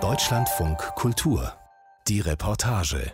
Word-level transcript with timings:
Deutschlandfunk 0.00 0.78
Kultur. 0.96 1.52
Die 2.08 2.18
Reportage. 2.18 3.12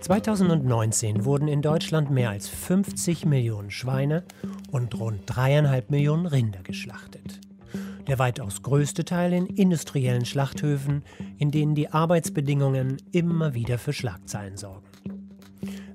2019 0.00 1.24
wurden 1.24 1.48
in 1.48 1.60
Deutschland 1.60 2.12
mehr 2.12 2.30
als 2.30 2.48
50 2.48 3.26
Millionen 3.26 3.72
Schweine 3.72 4.22
und 4.70 4.96
rund 5.00 5.22
dreieinhalb 5.26 5.90
Millionen 5.90 6.26
Rinder 6.26 6.62
geschlachtet. 6.62 7.40
Der 8.06 8.20
weitaus 8.20 8.62
größte 8.62 9.04
Teil 9.04 9.32
in 9.32 9.46
industriellen 9.46 10.24
Schlachthöfen, 10.24 11.02
in 11.36 11.50
denen 11.50 11.74
die 11.74 11.90
Arbeitsbedingungen 11.90 12.98
immer 13.10 13.54
wieder 13.54 13.78
für 13.78 13.92
Schlagzeilen 13.92 14.56
sorgen. 14.56 14.86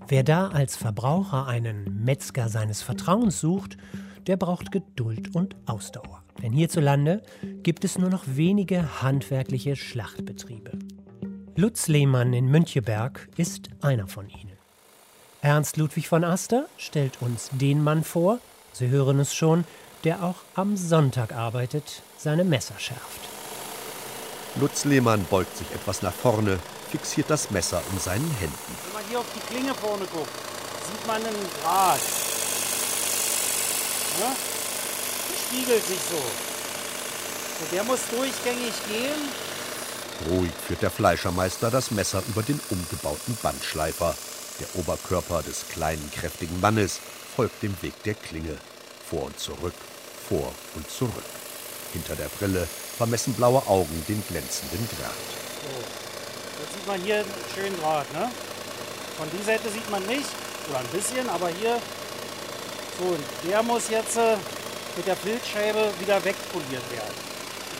Wer 0.10 0.24
da 0.24 0.50
als 0.50 0.76
Verbraucher 0.76 1.48
einen 1.48 2.04
Metzger 2.04 2.50
seines 2.50 2.82
Vertrauens 2.82 3.40
sucht, 3.40 3.78
der 4.28 4.38
braucht 4.38 4.72
Geduld 4.72 5.36
und 5.36 5.56
Ausdauer. 5.66 6.24
Denn 6.42 6.54
hierzulande 6.54 7.22
gibt 7.64 7.84
es 7.86 7.98
nur 7.98 8.10
noch 8.10 8.24
wenige 8.26 9.02
handwerkliche 9.02 9.76
Schlachtbetriebe. 9.76 10.72
Lutz 11.56 11.88
Lehmann 11.88 12.34
in 12.34 12.48
Müncheberg 12.48 13.30
ist 13.38 13.70
einer 13.82 14.08
von 14.08 14.30
ihnen. 14.30 14.58
Ernst 15.42 15.78
Ludwig 15.78 16.08
von 16.08 16.24
Aster 16.24 16.68
stellt 16.78 17.22
uns 17.22 17.50
den 17.52 17.84
Mann 17.84 18.04
vor, 18.04 18.40
Sie 18.74 18.88
hören 18.88 19.20
es 19.20 19.34
schon, 19.34 19.66
der 20.04 20.24
auch 20.24 20.38
am 20.56 20.78
Sonntag 20.78 21.34
arbeitet, 21.34 22.04
seine 22.18 22.44
Messer 22.44 22.76
schärft. 22.78 23.22
Lutz 24.60 24.86
Lehmann 24.86 25.26
beugt 25.30 25.56
sich 25.58 25.70
etwas 25.72 26.02
nach 26.02 26.14
vorne, 26.14 26.60
fixiert 26.90 27.30
das 27.30 27.52
Messer 27.52 27.82
in 27.92 28.00
seinen 28.00 28.30
Händen. 28.40 28.58
Wenn 28.86 28.94
man 28.94 29.10
hier 29.10 29.20
auf 29.20 29.34
die 29.36 29.54
Klinge 29.54 29.74
vorne 29.74 30.06
guckt, 30.06 30.30
sieht 30.90 31.08
man 31.08 31.18
einen 31.18 31.46
Draht. 31.62 32.21
Ja? 34.20 34.36
Der 35.30 35.38
spiegelt 35.38 35.86
sich 35.86 36.00
so. 36.10 36.18
Und 36.18 37.72
der 37.72 37.84
muss 37.84 38.00
durchgängig 38.10 38.74
gehen. 38.88 39.30
Ruhig 40.30 40.52
führt 40.68 40.82
der 40.82 40.92
Fleischermeister 40.92 41.72
das 41.72 41.92
Messer 41.92 42.22
über 42.28 42.44
den 42.44 42.60
umgebauten 42.70 43.38
Bandschleifer. 43.42 44.16
Der 44.60 44.80
Oberkörper 44.80 45.42
des 45.42 45.66
kleinen, 45.72 46.12
kräftigen 46.12 46.60
Mannes 46.60 47.00
folgt 47.36 47.64
dem 47.64 47.76
Weg 47.82 47.94
der 48.04 48.14
Klinge. 48.16 48.58
Vor 49.10 49.24
und 49.24 49.40
zurück, 49.40 49.74
vor 50.30 50.54
und 50.76 50.90
zurück. 50.90 51.24
Hinter 51.94 52.16
der 52.16 52.30
Brille 52.30 52.68
vermessen 52.98 53.34
blaue 53.34 53.66
Augen 53.68 54.06
den 54.08 54.24
glänzenden 54.28 54.88
Draht. 54.90 55.12
So. 55.62 56.02
Jetzt 56.62 56.74
sieht 56.74 56.88
man 56.88 57.02
hier 57.02 57.16
einen 57.18 57.34
schönen 57.56 57.80
Draht. 57.82 58.14
Ne? 58.14 58.30
Von 59.18 59.30
dieser 59.32 59.46
Seite 59.46 59.70
sieht 59.70 59.90
man 59.90 60.06
nicht, 60.06 60.30
oder 60.70 60.80
ein 60.80 60.88
bisschen, 60.88 61.30
aber 61.30 61.50
hier. 61.50 61.82
Und 63.02 63.50
der 63.50 63.64
muss 63.64 63.90
jetzt 63.90 64.18
äh, 64.18 64.38
mit 64.96 65.08
der 65.08 65.16
Filzscheibe 65.16 65.92
wieder 66.00 66.24
wegpoliert 66.24 66.92
werden. 66.92 67.16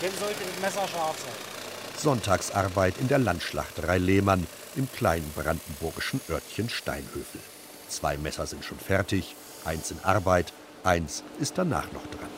Dann 0.02 0.12
sollte 0.20 0.40
das 0.44 0.62
Messer 0.62 0.88
scharf 0.88 1.16
sein. 1.20 1.52
Sonntagsarbeit 1.98 2.98
in 2.98 3.08
der 3.08 3.20
Landschlachterei 3.20 4.00
Lehmann 4.00 4.48
im 4.76 4.92
kleinen 4.92 5.32
brandenburgischen 5.36 6.22
Örtchen 6.30 6.70
Steinhöfel. 6.70 7.42
Zwei 7.90 8.18
Messer 8.18 8.48
sind 8.48 8.66
schon 8.66 8.80
fertig, 8.80 9.36
eins 9.64 9.92
in 9.92 10.00
Arbeit, 10.04 10.54
eins 10.84 11.24
ist 11.40 11.58
danach 11.58 11.92
noch 11.92 12.08
dran. 12.08 12.30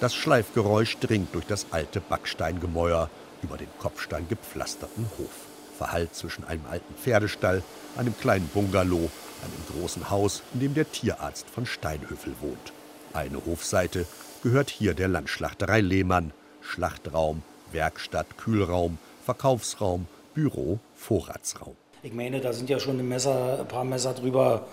Das 0.00 0.14
Schleifgeräusch 0.14 0.98
dringt 0.98 1.32
durch 1.34 1.46
das 1.46 1.66
alte 1.70 2.00
Backsteingemäuer 2.00 3.08
über 3.42 3.56
den 3.56 3.68
Kopfstein 3.78 4.26
gepflasterten 4.28 5.08
Hof. 5.18 5.30
Verhallt 5.78 6.14
zwischen 6.14 6.44
einem 6.44 6.64
alten 6.68 6.94
Pferdestall, 6.94 7.62
einem 7.96 8.18
kleinen 8.18 8.48
Bungalow, 8.48 9.10
einem 9.44 9.80
großen 9.80 10.10
Haus, 10.10 10.42
in 10.54 10.60
dem 10.60 10.74
der 10.74 10.90
Tierarzt 10.90 11.48
von 11.48 11.66
Steinhöfel 11.66 12.34
wohnt. 12.40 12.72
Eine 13.12 13.44
Hofseite 13.46 14.06
gehört 14.42 14.70
hier 14.70 14.94
der 14.94 15.08
Landschlachterei 15.08 15.80
Lehmann. 15.80 16.32
Schlachtraum, 16.60 17.42
Werkstatt, 17.72 18.38
Kühlraum, 18.38 18.98
Verkaufsraum, 19.24 20.06
Büro, 20.34 20.78
Vorratsraum. 20.96 21.76
Ich 22.02 22.12
meine, 22.12 22.40
da 22.40 22.52
sind 22.52 22.68
ja 22.70 22.80
schon 22.80 22.98
ein, 22.98 23.08
Messer, 23.08 23.60
ein 23.60 23.68
paar 23.68 23.84
Messer 23.84 24.14
drüber 24.14 24.66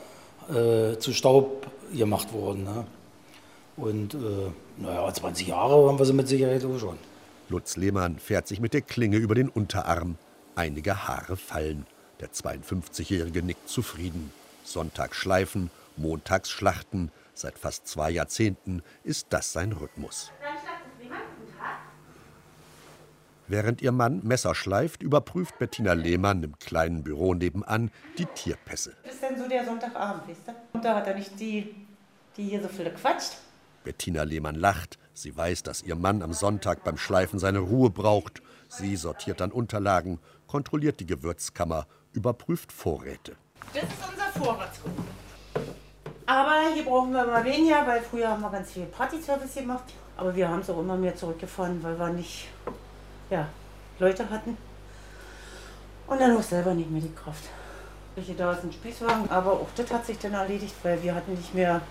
äh, 0.50 0.98
zu 0.98 1.14
Staub 1.14 1.68
gemacht 1.94 2.34
worden. 2.34 2.64
Ne? 2.64 2.86
Und 3.78 4.14
äh, 4.14 4.18
naja, 4.78 5.14
20 5.14 5.48
Jahre 5.48 5.88
haben 5.88 6.00
wir 6.00 6.06
sie 6.06 6.14
mit 6.14 6.28
Sicherheit 6.28 6.64
auch 6.66 6.80
schon. 6.80 6.98
Lutz 7.50 7.76
Lehmann 7.78 8.18
fährt 8.18 8.48
sich 8.48 8.60
mit 8.60 8.74
der 8.74 8.82
Klinge 8.82 9.18
über 9.18 9.36
den 9.36 9.50
Unterarm. 9.50 10.18
Einige 10.56 11.08
Haare 11.08 11.38
fallen. 11.38 11.86
Der 12.20 12.30
52-Jährige 12.30 13.44
nickt 13.44 13.68
zufrieden. 13.68 14.32
Sonntags 14.64 15.18
schleifen, 15.18 15.70
montags 15.98 16.50
schlachten. 16.50 17.12
Seit 17.34 17.58
fast 17.58 17.88
zwei 17.88 18.12
Jahrzehnten 18.12 18.84
ist 19.04 19.28
das 19.30 19.54
sein 19.54 19.72
Rhythmus. 19.72 20.32
Während 23.48 23.82
ihr 23.82 23.92
Mann 23.92 24.22
Messer 24.24 24.56
schleift, 24.56 25.04
überprüft 25.04 25.60
Bettina 25.60 25.92
Lehmann 25.92 26.42
im 26.42 26.58
kleinen 26.60 27.04
Büro 27.04 27.34
nebenan 27.34 27.92
die 28.18 28.26
Tierpässe. 28.26 28.96
Das 29.04 29.16
ist 29.16 29.24
denn 29.24 29.38
so 29.38 29.50
der 29.50 29.66
Sonntagabend, 29.66 30.24
wisst 30.28 30.48
ihr? 30.48 30.56
Und 30.72 30.86
da 30.86 30.96
hat 30.96 31.08
er 31.08 31.16
nicht 31.16 31.38
die, 31.38 31.76
die 32.38 32.44
hier 32.44 32.62
so 32.62 32.70
viel 32.70 32.90
quatscht. 32.92 33.34
Bettina 33.84 34.24
Lehmann 34.24 34.56
lacht. 34.56 34.98
Sie 35.14 35.36
weiß, 35.36 35.64
dass 35.64 35.84
ihr 35.84 35.96
Mann 35.96 36.22
am 36.22 36.32
Sonntag 36.32 36.86
beim 36.86 36.98
Schleifen 36.98 37.40
seine 37.40 37.60
Ruhe 37.60 37.90
braucht. 37.90 38.42
Sie 38.70 38.96
sortiert 38.96 39.42
dann 39.42 39.52
Unterlagen, 39.52 40.20
kontrolliert 40.48 41.02
die 41.02 41.06
Gewürzkammer, 41.06 41.88
überprüft 42.14 42.72
Vorräte. 42.72 43.36
Das 43.74 43.84
ist 43.84 43.92
unser 44.10 44.44
Vorratsraum. 44.44 44.94
Aber 46.26 46.74
hier 46.74 46.86
brauchen 46.86 47.14
wir 47.14 47.24
immer 47.24 47.44
weniger, 47.44 47.86
weil 47.86 48.02
früher 48.02 48.30
haben 48.30 48.42
wir 48.42 48.50
ganz 48.50 48.72
viel 48.72 48.86
Partyservice 48.86 49.56
gemacht. 49.56 49.84
Aber 50.18 50.36
wir 50.36 50.48
haben 50.48 50.60
es 50.60 50.70
auch 50.70 50.80
immer 50.80 50.96
mehr 50.96 51.16
zurückgefahren, 51.16 51.82
weil 51.84 51.98
wir 51.98 52.10
nicht 52.10 52.48
ja, 53.30 53.48
Leute 54.00 54.30
hatten. 54.30 54.58
Und 56.08 56.22
dann 56.22 56.36
auch 56.38 56.44
selber 56.44 56.74
nicht 56.74 56.92
mehr 56.92 57.02
die 57.02 57.14
Kraft. 57.14 57.44
Welche 58.16 58.34
da 58.34 58.54
ist 58.54 58.64
ein 58.64 58.74
Spießwagen, 58.74 59.30
aber 59.32 59.54
auch 59.54 59.70
das 59.76 59.90
hat 59.92 60.06
sich 60.06 60.20
dann 60.20 60.34
erledigt, 60.34 60.76
weil 60.84 61.02
wir 61.02 61.16
hatten 61.16 61.34
nicht 61.34 61.54
mehr 61.54 61.82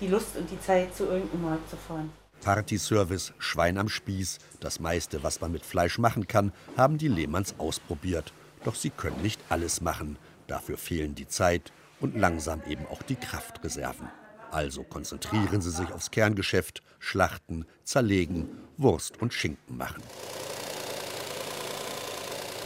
die 0.00 0.08
Lust 0.08 0.36
und 0.36 0.50
die 0.50 0.60
Zeit, 0.60 0.94
zu 0.94 1.04
irgendeinem 1.04 1.42
Markt 1.42 1.70
zu 1.70 1.76
fahren. 1.76 2.12
Partyservice, 2.42 3.32
Schwein 3.38 3.78
am 3.78 3.88
Spieß, 3.88 4.38
das 4.60 4.78
meiste, 4.78 5.22
was 5.22 5.40
man 5.40 5.52
mit 5.52 5.64
Fleisch 5.64 5.98
machen 5.98 6.26
kann, 6.26 6.52
haben 6.76 6.98
die 6.98 7.08
Lehmanns 7.08 7.54
ausprobiert. 7.58 8.32
Doch 8.64 8.74
sie 8.74 8.90
können 8.90 9.22
nicht 9.22 9.40
alles 9.48 9.80
machen. 9.80 10.18
Dafür 10.46 10.78
fehlen 10.78 11.14
die 11.14 11.28
Zeit 11.28 11.72
und 12.00 12.16
langsam 12.16 12.62
eben 12.68 12.86
auch 12.86 13.02
die 13.02 13.16
Kraftreserven. 13.16 14.08
Also 14.50 14.84
konzentrieren 14.84 15.60
sie 15.60 15.70
sich 15.70 15.92
aufs 15.92 16.10
Kerngeschäft, 16.10 16.82
schlachten, 16.98 17.66
zerlegen, 17.84 18.48
Wurst 18.76 19.20
und 19.20 19.34
Schinken 19.34 19.76
machen. 19.76 20.02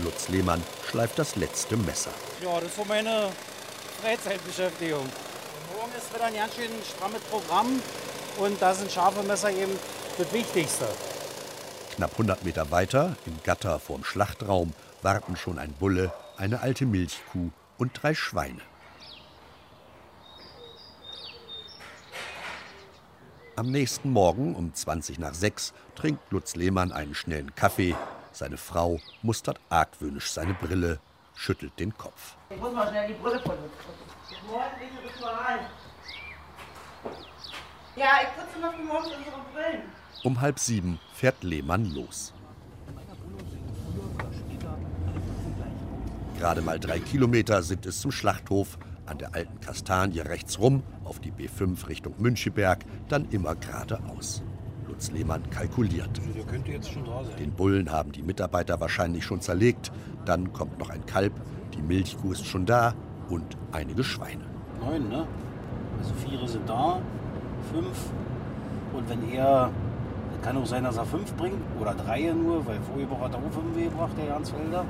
Lutz 0.04 0.28
Lehmann 0.28 0.62
schleift 0.88 1.18
das 1.18 1.36
letzte 1.36 1.76
Messer. 1.76 2.10
Ja, 2.42 2.54
das 2.54 2.70
ist 2.70 2.76
so 2.76 2.84
meine 2.84 3.30
Freizeitbeschäftigung. 4.00 5.06
Morgen 5.74 5.92
ist 5.96 6.14
wieder 6.14 6.24
ein 6.24 6.34
ganz 6.34 6.54
schön 6.54 6.70
strammes 6.82 7.22
Programm 7.22 7.80
und 8.38 8.60
da 8.60 8.74
sind 8.74 8.90
scharfe 8.90 9.22
Messer 9.22 9.50
eben 9.50 9.72
das 10.18 10.32
Wichtigste. 10.32 10.86
Knapp 11.94 12.12
100 12.12 12.44
Meter 12.44 12.70
weiter, 12.70 13.16
im 13.26 13.36
Gatter 13.42 13.78
vorm 13.78 14.04
Schlachtraum, 14.04 14.72
warten 15.02 15.36
schon 15.36 15.58
ein 15.58 15.72
Bulle, 15.72 16.12
eine 16.36 16.60
alte 16.60 16.86
Milchkuh 16.86 17.50
und 17.80 17.90
drei 17.94 18.14
Schweine. 18.14 18.60
Am 23.56 23.70
nächsten 23.70 24.10
Morgen 24.10 24.54
um 24.54 24.72
20 24.72 25.18
nach 25.18 25.34
6 25.34 25.72
trinkt 25.94 26.30
Lutz 26.30 26.56
Lehmann 26.56 26.92
einen 26.92 27.14
schnellen 27.14 27.54
Kaffee. 27.54 27.96
Seine 28.32 28.58
Frau 28.58 29.00
mustert 29.22 29.60
argwöhnisch 29.70 30.30
seine 30.30 30.54
Brille, 30.54 31.00
schüttelt 31.34 31.78
den 31.78 31.96
Kopf. 31.96 32.36
Ich 32.50 32.56
muss 32.58 32.72
mal 32.72 32.88
schnell 32.88 33.08
die 33.08 33.14
Brille 33.14 33.38
putzen. 33.38 33.70
Morgendliche 34.46 35.14
Ritual. 35.14 35.60
Ja, 37.96 38.20
ich 38.22 38.28
putze 38.36 38.60
noch 38.60 38.74
für 38.74 38.82
morgens 38.82 39.14
unsere 39.16 39.40
Brillen. 39.52 39.82
Um 40.22 40.40
halb 40.40 40.58
sieben 40.58 41.00
fährt 41.14 41.42
Lehmann 41.42 41.86
los. 41.94 42.32
Gerade 46.40 46.62
mal 46.62 46.80
drei 46.80 47.00
Kilometer 47.00 47.62
sind 47.62 47.84
es 47.84 48.00
zum 48.00 48.10
Schlachthof. 48.10 48.78
An 49.04 49.18
der 49.18 49.34
alten 49.34 49.60
Kastanie 49.60 50.20
rechts 50.20 50.58
rum, 50.58 50.82
auf 51.04 51.20
die 51.20 51.32
B5 51.32 51.86
Richtung 51.86 52.14
Müncheberg, 52.16 52.78
dann 53.10 53.28
immer 53.28 53.54
geradeaus. 53.56 54.42
Lutz 54.88 55.10
Lehmann 55.10 55.42
kalkuliert. 55.50 56.08
Der 56.34 56.44
könnte 56.44 56.72
jetzt 56.72 56.90
schon 56.90 57.04
da 57.04 57.22
sein. 57.24 57.36
Den 57.36 57.50
Bullen 57.52 57.92
haben 57.92 58.12
die 58.12 58.22
Mitarbeiter 58.22 58.80
wahrscheinlich 58.80 59.22
schon 59.22 59.42
zerlegt. 59.42 59.92
Dann 60.24 60.50
kommt 60.54 60.78
noch 60.78 60.88
ein 60.88 61.04
Kalb, 61.04 61.34
die 61.74 61.82
Milchkuh 61.82 62.32
ist 62.32 62.46
schon 62.46 62.64
da 62.64 62.94
und 63.28 63.58
einige 63.72 64.02
Schweine. 64.02 64.44
Neun, 64.80 65.10
ne? 65.10 65.26
Also 65.98 66.14
vier 66.26 66.48
sind 66.48 66.66
da, 66.66 67.02
fünf. 67.70 68.10
Und 68.94 69.10
wenn 69.10 69.30
er, 69.30 69.70
kann 70.40 70.56
auch 70.56 70.64
sein, 70.64 70.84
dass 70.84 70.96
er 70.96 71.04
fünf 71.04 71.34
bringt 71.34 71.60
oder 71.78 71.92
drei 71.92 72.32
nur, 72.32 72.64
weil 72.66 72.78
Woche 73.10 73.24
hat 73.24 73.34
er 73.34 73.40
auch 73.40 73.52
fünf 73.52 73.76
gebracht, 73.76 74.12
der 74.16 74.24
Jansfelder. 74.24 74.86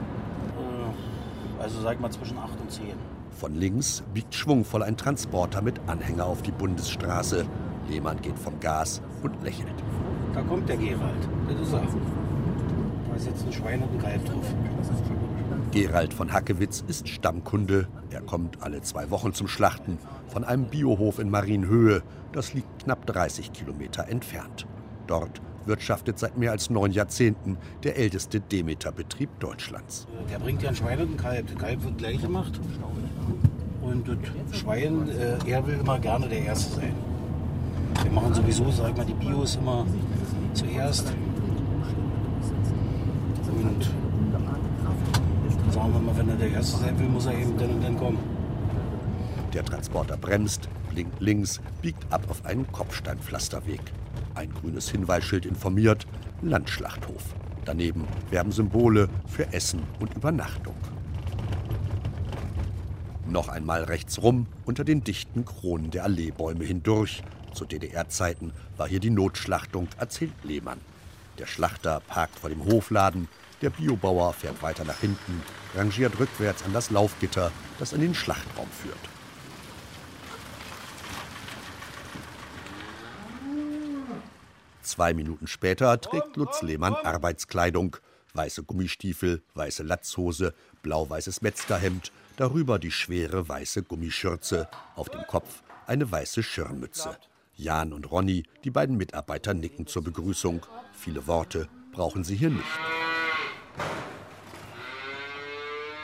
Also 1.61 1.81
sag 1.83 2.01
mal 2.01 2.11
zwischen 2.11 2.39
acht 2.39 2.59
und 2.61 2.71
zehn. 2.71 2.95
Von 3.31 3.55
links 3.55 4.03
biegt 4.15 4.35
schwungvoll 4.35 4.83
ein 4.83 4.97
Transporter 4.97 5.63
mit 5.63 5.79
Anhänger 5.87 6.27
auf 6.27 6.43
die 6.43 6.53
Bundesstraße. 6.53 7.47
Lehmann 7.89 8.21
geht 8.23 8.39
vom 8.39 8.59
Gas 8.61 9.03
und 9.23 9.43
lächelt. 9.43 9.75
Da 10.35 10.43
kommt 10.43 10.69
der 10.69 10.77
Gerald, 10.77 11.29
das 11.49 11.69
ist 11.69 11.73
er. 11.75 11.83
Da 11.83 13.17
ist 13.17 13.27
jetzt 13.27 13.47
ein 13.47 13.53
Schwein 13.53 13.83
und 13.83 13.93
ein 13.93 13.99
Kalb 13.99 14.25
drauf. 14.25 14.55
Gerald 15.71 16.15
von 16.15 16.33
Hackewitz 16.33 16.83
ist 16.89 17.09
Stammkunde. 17.09 17.89
Er 18.11 18.23
kommt 18.23 18.63
alle 18.63 18.81
zwei 18.81 19.11
Wochen 19.11 19.35
zum 19.35 19.47
Schlachten 19.47 19.99
von 20.29 20.45
einem 20.45 20.67
Biohof 20.67 21.19
in 21.19 21.31
Marienhöhe. 21.31 22.03
Das 22.33 22.55
liegt 22.55 22.85
knapp 22.85 23.07
30 23.07 23.53
Kilometer 23.53 24.09
entfernt. 24.09 24.67
Dort 25.07 25.41
wirtschaftet 25.71 26.19
seit 26.19 26.37
mehr 26.37 26.51
als 26.51 26.69
neun 26.69 26.91
Jahrzehnten 26.91 27.57
der 27.85 27.97
älteste 27.97 28.41
Demeter-Betrieb 28.41 29.31
Deutschlands. 29.39 30.07
Der 30.31 30.39
bringt 30.41 30.63
ja 30.63 30.69
ein 30.69 30.77
Schwein 30.77 31.01
und 31.01 31.13
ein 31.13 31.17
Kalb. 31.17 31.47
Der 31.47 31.57
Kalb 31.57 31.85
wird 31.85 31.97
gleich 31.97 32.21
gemacht. 32.21 32.61
Und 33.81 34.07
das 34.07 34.59
Schwein, 34.59 35.09
äh, 35.09 35.39
er 35.49 35.67
will 35.67 35.79
immer 35.81 35.99
gerne 35.99 36.29
der 36.29 36.43
Erste 36.43 36.75
sein. 36.75 36.95
Wir 38.03 38.11
machen 38.11 38.35
sowieso, 38.35 38.71
sag 38.71 38.97
mal, 38.97 39.07
die 39.07 39.15
Bios 39.15 39.57
immer 39.57 39.87
zuerst. 40.55 41.13
Und 43.47 43.91
sagen 45.73 45.93
wir 45.93 46.01
mal, 46.01 46.17
wenn 46.17 46.29
er 46.29 46.37
der 46.37 46.51
Erste 46.51 46.79
sein 46.79 46.99
will, 46.99 47.09
muss 47.09 47.27
er 47.27 47.35
eben 47.35 47.57
dann 47.57 47.71
und 47.71 47.85
dann 47.85 47.97
kommen. 47.97 48.19
Der 49.55 49.65
Transporter 49.65 50.17
bremst, 50.17 50.69
blinkt 50.91 51.21
links, 51.21 51.61
biegt 51.81 52.13
ab 52.13 52.23
auf 52.29 52.45
einen 52.45 52.71
Kopfsteinpflasterweg. 52.71 53.81
Ein 54.35 54.53
grünes 54.53 54.91
Hinweisschild 54.91 55.47
informiert, 55.47 56.07
Landschlachthof. 56.43 57.35
Daneben 57.65 58.07
werben 58.31 58.53
Symbole 58.53 59.09
für 59.27 59.53
Essen 59.53 59.83
und 59.99 60.15
Übernachtung. 60.15 60.75
Noch 63.27 63.49
einmal 63.49 63.85
rechts 63.85 64.23
rum, 64.23 64.47
unter 64.65 64.83
den 64.83 65.05
dichten 65.05 65.45
Kronen 65.45 65.91
der 65.91 66.05
Alleebäume 66.05 66.65
hindurch. 66.65 67.23
Zu 67.53 67.65
DDR-Zeiten 67.65 68.53
war 68.77 68.89
hier 68.89 69.01
die 69.01 69.11
Notschlachtung, 69.11 69.89
erzählt 69.99 70.33
Lehmann. 70.43 70.81
Der 71.39 71.47
Schlachter 71.47 72.01
parkt 72.09 72.39
vor 72.39 72.51
dem 72.51 72.65
Hofladen, 72.65 73.29
der 73.63 73.71
Biobauer 73.71 74.33
fährt 74.33 74.63
weiter 74.63 74.85
nach 74.85 74.99
hinten, 74.99 75.43
rangiert 75.77 76.19
rückwärts 76.19 76.65
an 76.65 76.73
das 76.73 76.91
Laufgitter, 76.91 77.53
das 77.79 77.93
in 77.93 78.01
den 78.01 78.15
Schlachtraum 78.15 78.69
führt. 78.71 79.10
Zwei 84.91 85.15
Minuten 85.15 85.47
später 85.47 86.01
trägt 86.01 86.37
Lutz 86.37 86.63
Lehmann 86.63 86.95
Arbeitskleidung. 86.95 87.99
Weiße 88.35 88.65
Gummistiefel, 88.65 89.41
weiße 89.55 89.85
Latzhose, 89.85 90.53
blau-weißes 90.83 91.43
Metzgerhemd, 91.43 92.11
darüber 92.37 92.81
die 92.81 92.91
schwere 92.91 93.49
weiße 93.49 93.85
Gummischürze, 93.85 94.69
auf 94.97 95.09
dem 95.09 95.23
Kopf 95.29 95.63
eine 95.87 96.11
weiße 96.11 96.43
Schirmmütze. 96.43 97.17
Jan 97.55 97.93
und 97.93 98.11
Ronny, 98.11 98.43
die 98.65 98.73
beiden 98.73 98.97
Mitarbeiter, 98.97 99.55
nicken 99.55 99.87
zur 99.87 100.03
Begrüßung. 100.03 100.67
Viele 100.93 101.29
Worte 101.29 101.69
brauchen 101.93 102.25
sie 102.25 102.35
hier 102.35 102.51
nicht. 102.51 102.65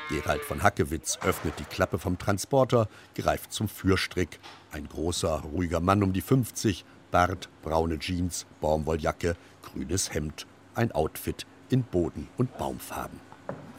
Gerald 0.08 0.42
von 0.42 0.62
Hackewitz 0.62 1.18
öffnet 1.22 1.58
die 1.58 1.64
Klappe 1.64 1.98
vom 1.98 2.18
Transporter, 2.18 2.88
greift 3.16 3.52
zum 3.52 3.68
Führstrick. 3.68 4.38
Ein 4.70 4.88
großer, 4.88 5.40
ruhiger 5.40 5.80
Mann 5.80 6.04
um 6.04 6.12
die 6.12 6.20
50, 6.20 6.84
Bart, 7.10 7.48
braune 7.62 7.98
Jeans, 7.98 8.46
Baumwolljacke, 8.60 9.36
grünes 9.62 10.12
Hemd. 10.12 10.46
Ein 10.74 10.92
Outfit 10.92 11.46
in 11.70 11.82
Boden- 11.82 12.28
und 12.36 12.56
Baumfarben. 12.58 13.20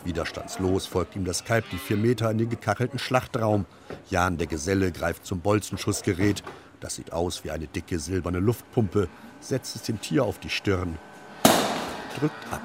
Widerstandslos 0.03 0.87
folgt 0.87 1.15
ihm 1.15 1.25
das 1.25 1.43
Kalb 1.43 1.69
die 1.69 1.77
vier 1.77 1.97
Meter 1.97 2.31
in 2.31 2.37
den 2.37 2.49
gekachelten 2.49 2.99
Schlachtraum. 2.99 3.65
Jan, 4.09 4.37
der 4.37 4.47
Geselle, 4.47 4.91
greift 4.91 5.25
zum 5.25 5.41
Bolzenschussgerät. 5.41 6.43
Das 6.79 6.95
sieht 6.95 7.11
aus 7.11 7.43
wie 7.43 7.51
eine 7.51 7.67
dicke 7.67 7.99
silberne 7.99 8.39
Luftpumpe, 8.39 9.09
setzt 9.41 9.75
es 9.75 9.81
dem 9.83 9.99
Tier 9.99 10.23
auf 10.23 10.39
die 10.39 10.49
Stirn, 10.49 10.97
drückt 12.17 12.53
ab. 12.53 12.61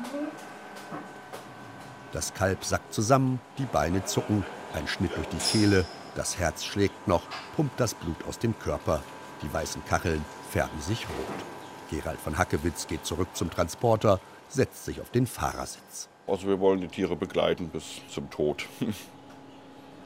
Das 2.13 2.35
Kalb 2.35 2.65
sackt 2.65 2.93
zusammen, 2.93 3.41
die 3.59 3.65
Beine 3.65 4.05
zucken, 4.05 4.45
ein 4.75 4.87
Schnitt 4.87 5.17
durch 5.17 5.29
die 5.29 5.39
Kehle, 5.39 5.87
das 6.15 6.39
Herz 6.39 6.63
schlägt 6.63 7.09
noch, 7.09 7.23
pumpt 7.57 7.81
das 7.81 7.95
Blut 7.95 8.23
aus 8.29 8.39
dem 8.39 8.59
Körper. 8.59 9.03
Die 9.43 9.53
weißen 9.53 9.85
Kacheln 9.87 10.25
färben 10.51 10.81
sich 10.81 11.07
rot. 11.09 11.45
Gerald 11.91 12.21
von 12.21 12.39
Hackewitz 12.39 12.87
geht 12.87 13.05
zurück 13.05 13.29
zum 13.35 13.51
Transporter, 13.51 14.21
setzt 14.49 14.85
sich 14.85 15.01
auf 15.01 15.11
den 15.11 15.27
Fahrersitz. 15.27 16.09
Also 16.27 16.47
wir 16.47 16.61
wollen 16.61 16.81
die 16.81 16.89
Tiere 16.89 17.17
begleiten 17.17 17.69
bis 17.69 18.01
zum 18.09 18.31
Tod. 18.31 18.67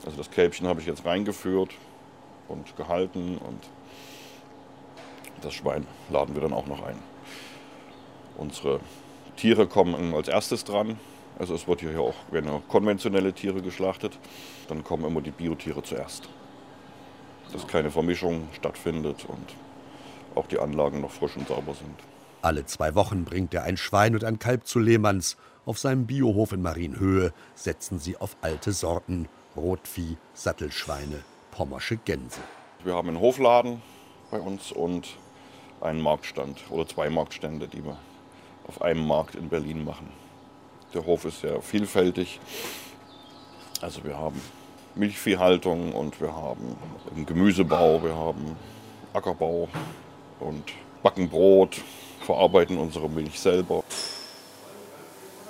Also 0.05 0.19
das 0.19 0.31
Kälbchen 0.31 0.69
habe 0.69 0.81
ich 0.81 0.87
jetzt 0.87 1.05
reingeführt 1.05 1.71
und 2.47 2.77
gehalten 2.77 3.39
und 3.39 3.59
das 5.41 5.55
Schwein 5.55 5.85
laden 6.11 6.35
wir 6.35 6.43
dann 6.43 6.53
auch 6.53 6.67
noch 6.67 6.85
ein. 6.85 6.97
Unsere 8.37 8.79
Tiere 9.37 9.67
kommen 9.67 10.15
als 10.15 10.29
erstes 10.29 10.63
dran. 10.63 11.01
Also 11.39 11.55
es 11.55 11.67
wird 11.67 11.81
hier 11.81 11.99
auch, 11.99 12.15
werden 12.31 12.51
auch 12.51 12.63
konventionelle 12.69 13.33
Tiere 13.33 13.63
geschlachtet. 13.63 14.19
Dann 14.69 14.85
kommen 14.85 15.05
immer 15.05 15.23
die 15.23 15.33
Biotiere 15.33 15.83
zuerst. 15.83 16.29
Dass 17.53 17.67
keine 17.67 17.91
Vermischung 17.91 18.49
stattfindet 18.53 19.25
und 19.27 19.55
auch 20.35 20.47
die 20.47 20.59
Anlagen 20.59 21.01
noch 21.01 21.11
frisch 21.11 21.37
und 21.37 21.49
sauber 21.49 21.75
sind. 21.75 21.95
Alle 22.43 22.67
zwei 22.67 22.95
Wochen 22.95 23.25
bringt 23.25 23.55
er 23.55 23.65
ein 23.65 23.77
Schwein 23.77 24.15
und 24.15 24.25
ein 24.25 24.39
Kalb 24.39 24.67
zu 24.67 24.79
Lehmanns. 24.79 25.37
Auf 25.65 25.79
seinem 25.79 26.07
Biohof 26.07 26.53
in 26.53 26.63
Marienhöhe 26.63 27.33
setzen 27.55 27.99
sie 27.99 28.17
auf 28.17 28.37
alte 28.41 28.73
Sorten, 28.73 29.29
Rotvieh, 29.57 30.17
Sattelschweine, 30.35 31.25
pommersche 31.51 31.97
Gänse. 31.97 32.41
Wir 32.85 32.95
haben 32.95 33.09
einen 33.09 33.21
Hofladen 33.21 33.83
bei 34.31 34.39
uns 34.39 34.71
und 34.71 35.17
einen 35.81 36.01
Marktstand 36.01 36.63
oder 36.71 36.87
zwei 36.87 37.11
Marktstände, 37.11 37.69
die 37.69 37.85
wir 37.85 37.97
auf 38.69 38.83
einem 38.83 39.07
Markt 39.07 39.35
in 39.35 39.49
Berlin 39.49 39.85
machen. 39.85 40.09
Der 40.95 41.05
Hof 41.05 41.25
ist 41.25 41.41
sehr 41.41 41.61
vielfältig. 41.63 42.41
Also 43.81 44.05
wir 44.05 44.17
haben 44.17 44.41
Milchviehhaltung 44.97 45.93
und 45.93 46.21
wir 46.21 46.35
haben 46.35 46.77
Gemüsebau, 47.27 48.03
wir 48.03 48.15
haben 48.15 48.57
Ackerbau 49.13 49.69
und 50.41 50.65
backen 51.03 51.29
Brot, 51.29 51.81
verarbeiten 52.21 52.79
unsere 52.79 53.09
Milch 53.09 53.39
selber. 53.39 53.85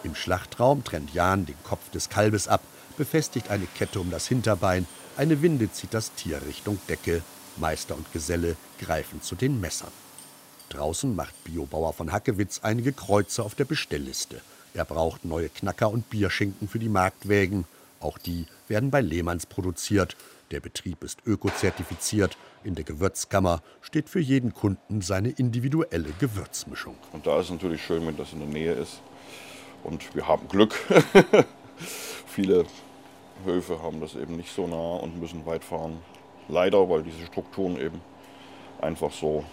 Im 0.04 0.14
Schlachtraum 0.14 0.84
trennt 0.84 1.14
Jan 1.14 1.46
den 1.46 1.56
Kopf 1.64 1.90
des 1.90 2.08
Kalbes 2.08 2.48
ab, 2.48 2.60
befestigt 2.96 3.50
eine 3.50 3.66
Kette 3.66 4.00
um 4.00 4.10
das 4.10 4.28
Hinterbein, 4.28 4.86
eine 5.16 5.40
Winde 5.42 5.72
zieht 5.72 5.94
das 5.94 6.12
Tier 6.12 6.42
Richtung 6.46 6.78
Decke. 6.88 7.22
Meister 7.56 7.96
und 7.96 8.12
Geselle 8.12 8.56
greifen 8.78 9.22
zu 9.22 9.34
den 9.34 9.60
Messern. 9.60 9.92
Draußen 10.68 11.14
macht 11.16 11.32
Biobauer 11.44 11.92
von 11.94 12.12
Hackewitz 12.12 12.60
einige 12.62 12.92
Kreuze 12.92 13.42
auf 13.42 13.54
der 13.54 13.64
Bestellliste. 13.64 14.42
Er 14.74 14.84
braucht 14.84 15.24
neue 15.24 15.48
Knacker 15.48 15.90
und 15.90 16.10
Bierschinken 16.10 16.68
für 16.68 16.78
die 16.78 16.90
Marktwägen. 16.90 17.64
Auch 17.98 18.18
die 18.18 18.46
werden 18.68 18.90
bei 18.90 19.00
Lehmanns 19.00 19.46
produziert. 19.46 20.16
Der 20.50 20.60
Betrieb 20.60 21.02
ist 21.02 21.26
ökozertifiziert. 21.26 22.36
In 22.64 22.74
der 22.74 22.84
Gewürzkammer 22.84 23.62
steht 23.80 24.08
für 24.08 24.20
jeden 24.20 24.54
Kunden 24.54 25.00
seine 25.00 25.30
individuelle 25.30 26.10
Gewürzmischung. 26.18 26.96
Und 27.12 27.26
da 27.26 27.40
ist 27.40 27.46
es 27.46 27.52
natürlich 27.52 27.82
schön, 27.82 28.06
wenn 28.06 28.16
das 28.16 28.32
in 28.32 28.40
der 28.40 28.48
Nähe 28.48 28.72
ist. 28.72 29.00
Und 29.82 30.14
wir 30.14 30.26
haben 30.26 30.48
Glück. 30.48 30.74
Viele 32.26 32.66
Höfe 33.44 33.82
haben 33.82 34.00
das 34.00 34.14
eben 34.14 34.36
nicht 34.36 34.54
so 34.54 34.66
nah 34.66 35.02
und 35.02 35.20
müssen 35.20 35.46
weit 35.46 35.64
fahren. 35.64 35.98
Leider, 36.48 36.88
weil 36.88 37.02
diese 37.02 37.26
Strukturen 37.26 37.78
eben 37.78 38.00
einfach 38.80 39.12
so 39.12 39.44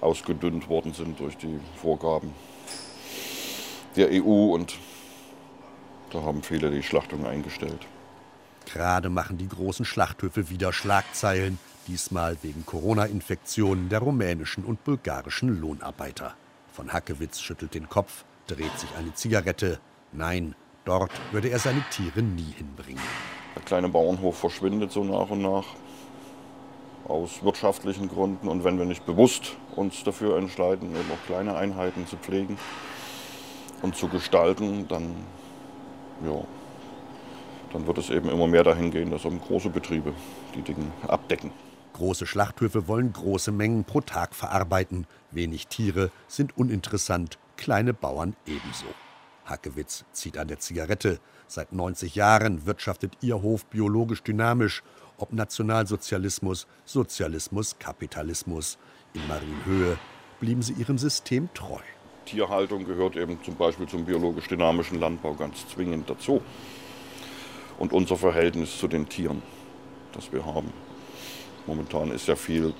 ausgedünnt 0.00 0.68
worden 0.68 0.92
sind 0.92 1.20
durch 1.20 1.36
die 1.36 1.60
Vorgaben 1.76 2.32
der 3.96 4.08
EU 4.10 4.54
und 4.54 4.74
da 6.10 6.22
haben 6.22 6.42
viele 6.42 6.70
die 6.70 6.82
Schlachtung 6.82 7.26
eingestellt. 7.26 7.86
Gerade 8.66 9.08
machen 9.08 9.38
die 9.38 9.48
großen 9.48 9.84
Schlachthöfe 9.84 10.50
wieder 10.50 10.72
Schlagzeilen, 10.72 11.58
diesmal 11.88 12.36
wegen 12.42 12.64
Corona-Infektionen 12.64 13.88
der 13.88 14.00
rumänischen 14.00 14.64
und 14.64 14.84
bulgarischen 14.84 15.60
Lohnarbeiter. 15.60 16.34
Von 16.72 16.92
Hackewitz 16.92 17.40
schüttelt 17.40 17.74
den 17.74 17.88
Kopf, 17.88 18.24
dreht 18.46 18.78
sich 18.78 18.90
eine 18.96 19.14
Zigarette. 19.14 19.78
Nein, 20.12 20.54
dort 20.84 21.12
würde 21.32 21.48
er 21.48 21.58
seine 21.58 21.84
Tiere 21.90 22.22
nie 22.22 22.52
hinbringen. 22.56 23.02
Der 23.54 23.62
kleine 23.62 23.88
Bauernhof 23.88 24.38
verschwindet 24.38 24.92
so 24.92 25.04
nach 25.04 25.28
und 25.30 25.42
nach 25.42 25.66
aus 27.06 27.42
wirtschaftlichen 27.42 28.08
Gründen 28.08 28.48
und 28.48 28.64
wenn 28.64 28.78
wir 28.78 28.84
nicht 28.84 29.04
bewusst 29.04 29.56
uns 29.74 30.04
dafür 30.04 30.38
entscheiden, 30.38 30.90
eben 30.90 31.10
auch 31.12 31.26
kleine 31.26 31.56
Einheiten 31.56 32.06
zu 32.06 32.16
pflegen 32.16 32.56
und 33.82 33.96
zu 33.96 34.08
gestalten, 34.08 34.86
dann, 34.88 35.16
ja, 36.24 36.44
dann 37.72 37.86
wird 37.86 37.98
es 37.98 38.10
eben 38.10 38.28
immer 38.28 38.46
mehr 38.46 38.64
dahin 38.64 38.90
gehen, 38.90 39.10
dass 39.10 39.24
eben 39.24 39.40
große 39.40 39.70
Betriebe 39.70 40.12
die 40.54 40.62
Dinge 40.62 40.90
abdecken. 41.06 41.50
Große 41.94 42.26
Schlachthöfe 42.26 42.88
wollen 42.88 43.12
große 43.12 43.52
Mengen 43.52 43.84
pro 43.84 44.00
Tag 44.00 44.34
verarbeiten. 44.34 45.06
Wenig 45.30 45.66
Tiere 45.66 46.10
sind 46.26 46.56
uninteressant, 46.56 47.38
kleine 47.56 47.92
Bauern 47.92 48.34
ebenso. 48.46 48.86
Hackewitz 49.44 50.04
zieht 50.12 50.38
an 50.38 50.48
der 50.48 50.58
Zigarette. 50.58 51.18
Seit 51.46 51.72
90 51.72 52.14
Jahren 52.14 52.64
wirtschaftet 52.64 53.18
ihr 53.20 53.42
Hof 53.42 53.66
biologisch 53.66 54.22
dynamisch. 54.22 54.82
Ob 55.18 55.32
Nationalsozialismus, 55.32 56.66
Sozialismus, 56.84 57.78
Kapitalismus. 57.78 58.78
In 59.12 59.26
Marienhöhe 59.28 59.98
blieben 60.40 60.62
sie 60.62 60.72
ihrem 60.72 60.98
System 60.98 61.48
treu. 61.52 61.80
Tierhaltung 62.24 62.84
gehört 62.84 63.16
eben 63.16 63.38
zum 63.44 63.56
Beispiel 63.56 63.86
zum 63.86 64.04
biologisch 64.04 64.48
dynamischen 64.48 64.98
Landbau 64.98 65.34
ganz 65.34 65.68
zwingend 65.68 66.08
dazu. 66.08 66.40
Und 67.78 67.92
unser 67.92 68.16
Verhältnis 68.16 68.78
zu 68.78 68.88
den 68.88 69.08
Tieren, 69.08 69.42
das 70.12 70.32
wir 70.32 70.44
haben. 70.44 70.72
Momentan 71.66 72.10
ist 72.10 72.28
ja 72.28 72.36
viel 72.36 72.74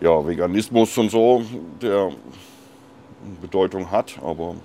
ja, 0.00 0.26
Veganismus 0.26 0.96
und 0.98 1.10
so, 1.10 1.44
der 1.80 2.12
Bedeutung 3.40 3.90
hat, 3.90 4.18
aber 4.22 4.56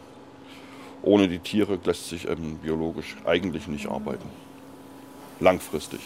ohne 1.03 1.27
die 1.27 1.39
Tiere 1.39 1.79
lässt 1.83 2.09
sich 2.09 2.27
eben 2.27 2.57
biologisch 2.57 3.15
eigentlich 3.25 3.67
nicht 3.67 3.87
arbeiten. 3.87 4.29
Langfristig. 5.39 6.01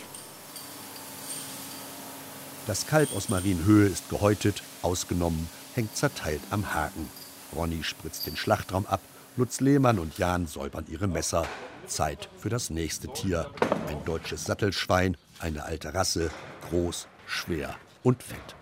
Das 2.68 2.86
Kalb 2.86 3.16
aus 3.16 3.30
Marienhöhe 3.30 3.88
ist 3.88 4.10
gehäutet, 4.10 4.62
ausgenommen, 4.82 5.50
hängt 5.74 5.96
zerteilt 5.96 6.42
am 6.52 6.74
Haken. 6.74 7.10
Ronny 7.56 7.84
spritzt 7.84 8.28
den 8.28 8.36
Schlachtraum 8.36 8.86
ab, 8.86 9.02
Lutz 9.38 9.62
Lehmann 9.62 9.98
und 9.98 10.18
Jan 10.18 10.46
säubern 10.46 10.86
ihre 10.90 11.08
Messer. 11.08 11.46
Zeit 11.92 12.30
für 12.38 12.50
das 12.50 12.70
nächste 12.70 13.08
Tier. 13.10 13.52
Ein 13.88 14.04
deutsches 14.06 14.46
Sattelschwein, 14.46 15.18
eine 15.40 15.66
alte 15.66 15.94
Rasse, 15.94 16.32
groß, 16.70 17.08
schwer 17.28 17.76
und 18.02 18.24
fett. 18.24 18.56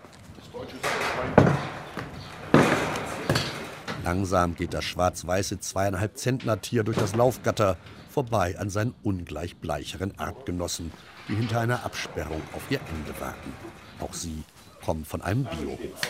Langsam 4.04 4.56
geht 4.56 4.74
das 4.74 4.86
schwarz-weiße 4.86 5.60
zweieinhalb 5.60 6.18
Zentner 6.18 6.60
Tier 6.60 6.84
durch 6.84 6.98
das 6.98 7.16
Laufgatter 7.16 7.78
vorbei 8.10 8.58
an 8.58 8.70
seinen 8.70 8.96
ungleich 9.04 9.58
bleicheren 9.58 10.18
Artgenossen, 10.18 10.92
die 11.28 11.36
hinter 11.36 11.60
einer 11.60 11.86
Absperrung 11.86 12.42
auf 12.54 12.72
ihr 12.72 12.80
Ende 12.80 13.20
warten. 13.22 13.54
Auch 14.00 14.14
sie 14.14 14.44
kommen 14.84 15.06
von 15.06 15.22
einem 15.22 15.44
Biohof. 15.44 16.02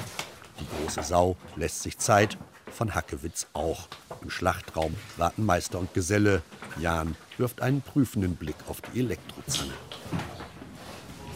Die 0.60 0.68
große 0.78 1.04
Sau 1.04 1.36
lässt 1.58 1.84
sich 1.84 1.98
Zeit, 1.98 2.38
von 2.72 2.96
Hackewitz 2.96 3.48
auch. 3.54 3.88
Im 4.22 4.30
Schlachtraum 4.30 4.96
warten 5.18 5.46
Meister 5.46 5.80
und 5.80 5.94
Geselle. 5.94 6.42
Jan 6.80 7.16
wirft 7.38 7.62
einen 7.62 7.82
prüfenden 7.82 8.36
Blick 8.36 8.56
auf 8.68 8.82
die 8.82 9.00
Elektrozange. 9.00 9.74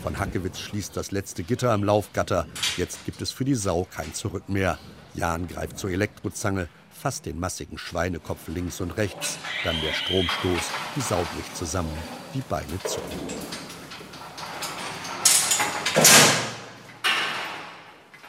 Von 0.02 0.20
Hackewitz 0.20 0.60
schließt 0.60 0.98
das 0.98 1.12
letzte 1.12 1.44
Gitter 1.44 1.72
am 1.72 1.84
Laufgatter. 1.84 2.48
Jetzt 2.78 3.06
gibt 3.06 3.22
es 3.22 3.32
für 3.32 3.46
die 3.46 3.56
Sau 3.56 3.88
kein 3.90 4.14
Zurück 4.14 4.50
mehr. 4.50 4.78
Jan 5.14 5.48
greift 5.48 5.78
zur 5.78 5.92
Elektrozange, 5.92 6.68
fasst 6.92 7.26
den 7.26 7.40
massigen 7.40 7.78
Schweinekopf 7.78 8.48
links 8.48 8.82
und 8.82 8.98
rechts. 8.98 9.38
Dann 9.64 9.80
der 9.82 9.94
Stromstoß, 9.94 10.72
die 10.96 11.02
Sau 11.02 11.24
bricht 11.36 11.56
zusammen, 11.56 11.94
die 12.34 12.42
Beine 12.42 12.80
zucken. 12.84 13.20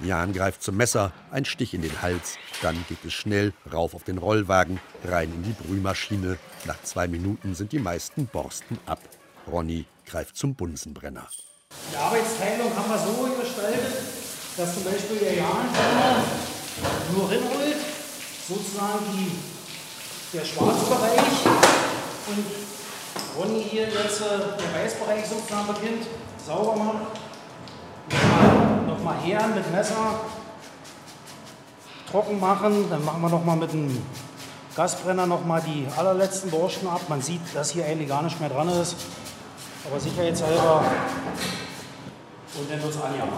Jan 0.04 0.32
greift 0.32 0.62
zum 0.62 0.76
Messer, 0.76 1.12
ein 1.30 1.44
Stich 1.44 1.74
in 1.74 1.82
den 1.82 2.02
Hals. 2.02 2.36
Dann 2.62 2.76
geht 2.88 3.04
es 3.04 3.12
schnell 3.12 3.52
rauf 3.72 3.94
auf 3.94 4.04
den 4.04 4.18
Rollwagen, 4.18 4.80
rein 5.04 5.32
in 5.32 5.42
die 5.42 5.52
Brühmaschine. 5.52 6.38
Nach 6.66 6.80
zwei 6.82 7.08
Minuten 7.08 7.54
sind 7.54 7.72
die 7.72 7.78
meisten 7.78 8.26
Borsten 8.26 8.78
ab. 8.86 9.00
Ronny 9.50 9.86
greift 10.06 10.36
zum 10.36 10.54
Bunsenbrenner. 10.54 11.26
Die 11.92 11.96
Arbeitsteilung 11.96 12.74
haben 12.76 12.90
wir 12.90 12.98
so 12.98 13.40
gestaltet, 13.40 13.96
dass 14.56 14.74
zum 14.74 14.84
Beispiel 14.84 15.18
der 15.18 15.34
Jan 15.36 15.68
nur 17.14 17.30
rinholt, 17.30 17.76
sozusagen 18.46 19.04
die, 19.12 20.36
der 20.36 20.44
schwarze 20.44 20.86
Bereich 20.86 21.46
und 22.26 22.44
Ronny 23.36 23.64
hier 23.64 23.88
jetzt 23.88 24.20
äh, 24.20 24.24
der 24.58 24.82
Weißbereich 24.82 25.26
sozusagen 25.26 25.66
beginnt, 25.74 26.06
sauber 26.44 26.76
macht. 26.76 28.43
Nochmal 29.04 29.22
her 29.22 29.46
mit 29.54 29.70
Messer, 29.70 30.18
trocken 32.10 32.40
machen, 32.40 32.88
dann 32.88 33.04
machen 33.04 33.20
wir 33.20 33.28
nochmal 33.28 33.58
mit 33.58 33.70
dem 33.70 34.02
Gasbrenner 34.74 35.26
nochmal 35.26 35.60
die 35.60 35.86
allerletzten 35.94 36.50
Borsten 36.50 36.88
ab. 36.88 37.02
Man 37.10 37.20
sieht, 37.20 37.42
dass 37.52 37.68
hier 37.70 37.84
eigentlich 37.84 38.08
gar 38.08 38.22
nicht 38.22 38.40
mehr 38.40 38.48
dran 38.48 38.66
ist, 38.70 38.96
aber 39.86 40.00
sicherheitshalber 40.00 40.84
und 42.58 42.70
dann 42.70 42.82
wird 42.82 42.94
es 42.94 43.02
anjagen. 43.02 43.32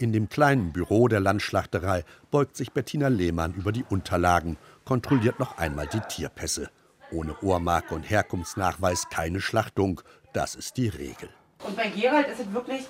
In 0.00 0.12
dem 0.12 0.28
kleinen 0.28 0.72
Büro 0.72 1.06
der 1.06 1.20
Landschlachterei 1.20 2.04
beugt 2.32 2.56
sich 2.56 2.72
Bettina 2.72 3.06
Lehmann 3.06 3.54
über 3.54 3.70
die 3.70 3.84
Unterlagen, 3.88 4.56
kontrolliert 4.84 5.38
noch 5.38 5.56
einmal 5.56 5.86
die 5.86 6.00
Tierpässe. 6.00 6.68
Ohne 7.12 7.36
Ohrmarke 7.42 7.94
und 7.94 8.10
Herkunftsnachweis 8.10 9.08
keine 9.08 9.40
Schlachtung, 9.40 10.00
das 10.32 10.56
ist 10.56 10.76
die 10.76 10.88
Regel. 10.88 11.28
Und 11.62 11.76
bei 11.76 11.88
Gerald 11.88 12.28
ist 12.28 12.40
es 12.40 12.52
wirklich, 12.52 12.86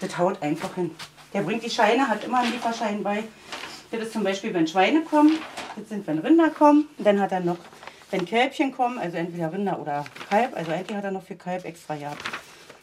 das 0.00 0.16
haut 0.18 0.42
einfach 0.42 0.74
hin. 0.74 0.90
Der 1.32 1.42
bringt 1.42 1.62
die 1.62 1.70
Scheine, 1.70 2.08
hat 2.08 2.24
immer 2.24 2.40
einen 2.40 2.52
Lieferschein 2.52 3.02
bei. 3.02 3.24
Das 3.90 4.02
ist 4.02 4.12
zum 4.12 4.24
Beispiel, 4.24 4.54
wenn 4.54 4.66
Schweine 4.66 5.02
kommen, 5.02 5.38
das 5.76 5.88
sind, 5.88 6.06
wenn 6.06 6.18
Rinder 6.18 6.50
kommen. 6.50 6.88
Und 6.96 7.06
dann 7.06 7.20
hat 7.20 7.32
er 7.32 7.40
noch, 7.40 7.58
wenn 8.10 8.24
Kälbchen 8.24 8.72
kommen, 8.72 8.98
also 8.98 9.16
entweder 9.16 9.52
Rinder 9.52 9.80
oder 9.80 10.04
Kalb, 10.28 10.56
also 10.56 10.70
eigentlich 10.72 10.96
hat 10.96 11.04
er 11.04 11.10
noch 11.10 11.24
für 11.24 11.36
Kalb 11.36 11.64
extra 11.64 11.96
gehabt. 11.96 12.22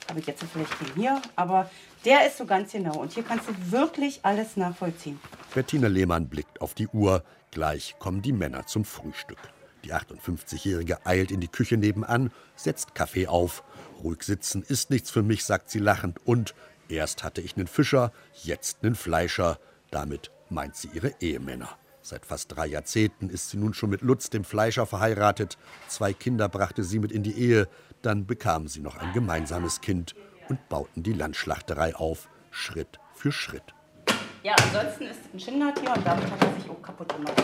Habe 0.10 0.20
ich 0.20 0.28
jetzt 0.28 0.44
vielleicht 0.52 0.72
den 0.80 1.02
hier, 1.02 1.22
aber 1.36 1.70
der 2.06 2.26
ist 2.26 2.38
so 2.38 2.46
ganz 2.46 2.72
genau. 2.72 2.98
Und 2.98 3.14
hier 3.14 3.24
kannst 3.24 3.48
du 3.50 3.54
wirklich 3.72 4.22
alles 4.24 4.56
nachvollziehen. 4.56 5.20
Bettina 5.54 5.88
Lehmann 5.88 6.28
blickt 6.28 6.62
auf 6.62 6.74
die 6.74 6.88
Uhr. 6.88 7.24
Gleich 7.52 7.96
kommen 8.00 8.22
die 8.22 8.32
Männer 8.32 8.66
zum 8.68 8.86
Frühstück. 8.86 9.40
Die 9.88 9.94
58-Jährige 9.94 11.06
eilt 11.06 11.32
in 11.32 11.40
die 11.40 11.48
Küche 11.48 11.78
nebenan, 11.78 12.32
setzt 12.58 12.94
Kaffee 12.94 13.28
auf. 13.28 13.64
Ruhig 14.04 14.22
sitzen 14.24 14.62
ist 14.62 14.90
nichts 14.90 15.10
für 15.10 15.24
mich, 15.24 15.46
sagt 15.46 15.70
sie 15.70 15.80
lachend. 15.80 16.20
Und 16.26 16.56
erst 16.90 17.24
hatte 17.24 17.40
ich 17.40 17.56
einen 17.56 17.68
Fischer, 17.68 18.12
jetzt 18.44 18.84
einen 18.84 18.96
Fleischer. 18.96 19.60
Damit 19.90 20.30
meint 20.50 20.76
sie 20.76 20.90
ihre 20.94 21.14
Ehemänner. 21.22 21.70
Seit 22.02 22.26
fast 22.26 22.54
drei 22.54 22.68
Jahrzehnten 22.68 23.30
ist 23.30 23.50
sie 23.50 23.56
nun 23.56 23.74
schon 23.74 23.90
mit 23.90 24.02
Lutz, 24.02 24.30
dem 24.30 24.44
Fleischer, 24.44 24.86
verheiratet. 24.86 25.58
Zwei 25.88 26.12
Kinder 26.12 26.50
brachte 26.50 26.84
sie 26.84 27.00
mit 27.00 27.14
in 27.14 27.24
die 27.24 27.40
Ehe. 27.40 27.70
Dann 28.02 28.26
bekamen 28.26 28.68
sie 28.68 28.82
noch 28.82 28.98
ein 28.98 29.14
gemeinsames 29.14 29.80
Kind 29.80 30.16
und 30.50 30.68
bauten 30.68 31.02
die 31.02 31.14
Landschlachterei 31.14 31.96
auf, 31.96 32.28
Schritt 32.52 33.00
für 33.16 33.32
Schritt. 33.32 33.74
Ja, 34.44 34.54
ansonsten 34.64 35.06
ist 35.06 35.22
es 35.22 35.34
ein 35.34 35.40
Schindertier 35.40 35.94
und 35.94 36.06
damit 36.06 36.30
hat 36.30 36.44
er 36.44 36.54
sich 36.56 36.70
auch 36.70 36.82
kaputt 36.82 37.16
gemacht. 37.16 37.42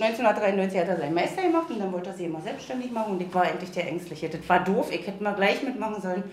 1993 0.00 0.80
hat 0.80 0.88
er 0.88 0.96
seinen 0.96 1.14
Meister 1.14 1.42
gemacht 1.42 1.70
und 1.70 1.78
dann 1.78 1.92
wollte 1.92 2.10
er 2.10 2.16
sich 2.16 2.26
immer 2.26 2.40
selbstständig 2.40 2.92
machen 2.92 3.14
und 3.14 3.22
ich 3.22 3.34
war 3.34 3.42
eigentlich 3.42 3.72
der 3.72 3.88
Ängstliche. 3.88 4.28
Das 4.28 4.48
war 4.48 4.62
doof, 4.62 4.90
ich 4.92 5.06
hätte 5.06 5.22
mal 5.22 5.34
gleich 5.34 5.62
mitmachen 5.62 6.00
sollen. 6.00 6.24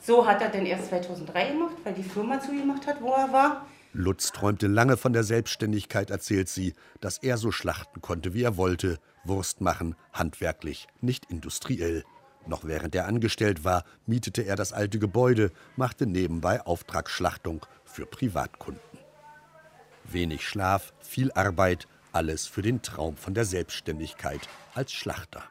So 0.00 0.26
hat 0.26 0.42
er 0.42 0.48
dann 0.48 0.66
erst 0.66 0.88
2003 0.88 1.50
gemacht, 1.50 1.76
weil 1.84 1.94
die 1.94 2.02
Firma 2.02 2.40
zugemacht 2.40 2.86
hat, 2.86 3.00
wo 3.00 3.12
er 3.12 3.32
war. 3.32 3.66
Lutz 3.92 4.32
träumte 4.32 4.66
lange 4.66 4.96
von 4.96 5.12
der 5.12 5.22
Selbstständigkeit, 5.22 6.10
erzählt 6.10 6.48
sie, 6.48 6.74
dass 7.00 7.18
er 7.18 7.36
so 7.36 7.52
schlachten 7.52 8.00
konnte, 8.00 8.34
wie 8.34 8.42
er 8.42 8.56
wollte. 8.56 8.98
Wurst 9.24 9.60
machen, 9.60 9.94
handwerklich, 10.12 10.88
nicht 11.00 11.30
industriell. 11.30 12.04
Noch 12.46 12.64
während 12.64 12.94
er 12.94 13.06
angestellt 13.06 13.64
war, 13.64 13.84
mietete 14.06 14.42
er 14.42 14.56
das 14.56 14.72
alte 14.72 14.98
Gebäude, 14.98 15.52
machte 15.76 16.06
nebenbei 16.06 16.60
Auftragsschlachtung 16.64 17.64
für 17.84 18.06
Privatkunden. 18.06 18.80
Wenig 20.04 20.48
Schlaf, 20.48 20.92
viel 21.00 21.30
Arbeit, 21.32 21.86
alles 22.12 22.46
für 22.46 22.62
den 22.62 22.82
Traum 22.82 23.16
von 23.16 23.34
der 23.34 23.44
Selbstständigkeit 23.44 24.40
als 24.74 24.92
Schlachter. 24.92 25.42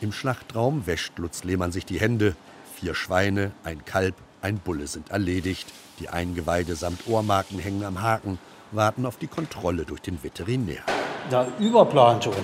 Im 0.00 0.12
Schlachtraum 0.12 0.86
wäscht 0.86 1.18
Lutz 1.18 1.42
Lehmann 1.42 1.72
sich 1.72 1.84
die 1.84 1.98
Hände. 1.98 2.36
Vier 2.76 2.94
Schweine, 2.94 3.50
ein 3.64 3.84
Kalb, 3.84 4.14
ein 4.42 4.58
Bulle 4.58 4.86
sind 4.86 5.10
erledigt. 5.10 5.72
Die 5.98 6.08
Eingeweide 6.08 6.76
samt 6.76 7.08
Ohrmarken 7.08 7.58
hängen 7.58 7.82
am 7.82 8.00
Haken, 8.00 8.38
warten 8.70 9.04
auf 9.06 9.16
die 9.16 9.26
Kontrolle 9.26 9.84
durch 9.84 10.00
den 10.00 10.22
Veterinär. 10.22 10.82
Da 11.30 11.48
überplant 11.58 12.24
schon. 12.24 12.34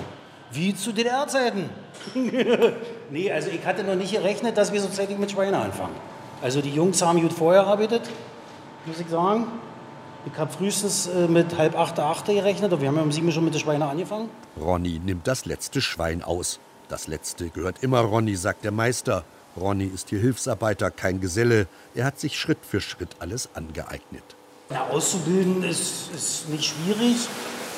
Wie 0.51 0.75
zu 0.75 0.91
DDR-Zeiten. 0.91 1.69
nee, 3.09 3.31
also 3.31 3.49
ich 3.49 3.65
hatte 3.65 3.83
noch 3.83 3.95
nicht 3.95 4.13
gerechnet, 4.13 4.57
dass 4.57 4.73
wir 4.73 4.81
so 4.81 4.89
zeitig 4.89 5.17
mit 5.17 5.31
Schweine 5.31 5.57
anfangen. 5.57 5.95
Also 6.41 6.61
die 6.61 6.71
Jungs 6.71 7.01
haben 7.01 7.21
gut 7.21 7.33
vorher 7.33 7.63
gearbeitet, 7.63 8.03
muss 8.85 8.99
ich 8.99 9.07
sagen. 9.07 9.47
Ich 10.25 10.39
habe 10.39 10.51
frühestens 10.51 11.07
äh, 11.07 11.27
mit 11.27 11.57
halb 11.57 11.77
acht, 11.77 11.99
acht 11.99 12.25
gerechnet, 12.25 12.71
aber 12.71 12.81
wir 12.81 12.87
haben 12.87 12.95
ja 12.95 13.03
um 13.03 13.11
sieben 13.11 13.31
schon 13.31 13.45
mit 13.45 13.53
den 13.53 13.61
Schweinen 13.61 13.83
angefangen. 13.83 14.29
Ronny 14.59 14.99
nimmt 15.03 15.27
das 15.27 15.45
letzte 15.45 15.81
Schwein 15.81 16.23
aus. 16.23 16.59
Das 16.89 17.07
letzte 17.07 17.49
gehört 17.49 17.83
immer 17.83 17.99
Ronny, 17.99 18.35
sagt 18.35 18.63
der 18.63 18.71
Meister. 18.71 19.23
Ronny 19.55 19.85
ist 19.85 20.09
hier 20.09 20.19
Hilfsarbeiter, 20.19 20.91
kein 20.91 21.21
Geselle. 21.21 21.67
Er 21.93 22.05
hat 22.05 22.19
sich 22.19 22.39
Schritt 22.39 22.59
für 22.67 22.81
Schritt 22.81 23.15
alles 23.19 23.49
angeeignet. 23.53 24.23
Ja, 24.71 24.87
auszubilden 24.87 25.63
ist, 25.63 26.11
ist 26.13 26.49
nicht 26.49 26.65
schwierig. 26.65 27.17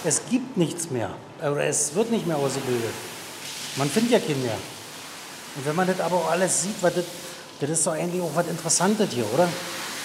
Es 0.06 0.22
gibt 0.30 0.56
nichts 0.58 0.90
mehr. 0.90 1.10
Oder 1.40 1.66
es 1.66 1.96
wird 1.96 2.12
nicht 2.12 2.26
mehr 2.26 2.38
ausgebildet. 2.38 2.94
Man 3.76 3.90
findet 3.90 4.14
ja 4.14 4.20
keinen 4.20 4.42
mehr. 4.42 4.58
Und 5.56 5.66
wenn 5.66 5.76
man 5.76 5.88
das 5.88 6.00
aber 6.00 6.16
auch 6.16 6.32
alles 6.32 6.64
sieht, 6.64 6.82
was 6.82 6.96
das, 6.96 7.06
das 7.60 7.70
ist 7.70 7.86
doch 7.86 7.94
eigentlich 7.94 8.22
auch 8.22 8.36
was 8.36 8.48
Interessantes 8.48 9.12
hier, 9.12 9.26
oder? 9.34 9.50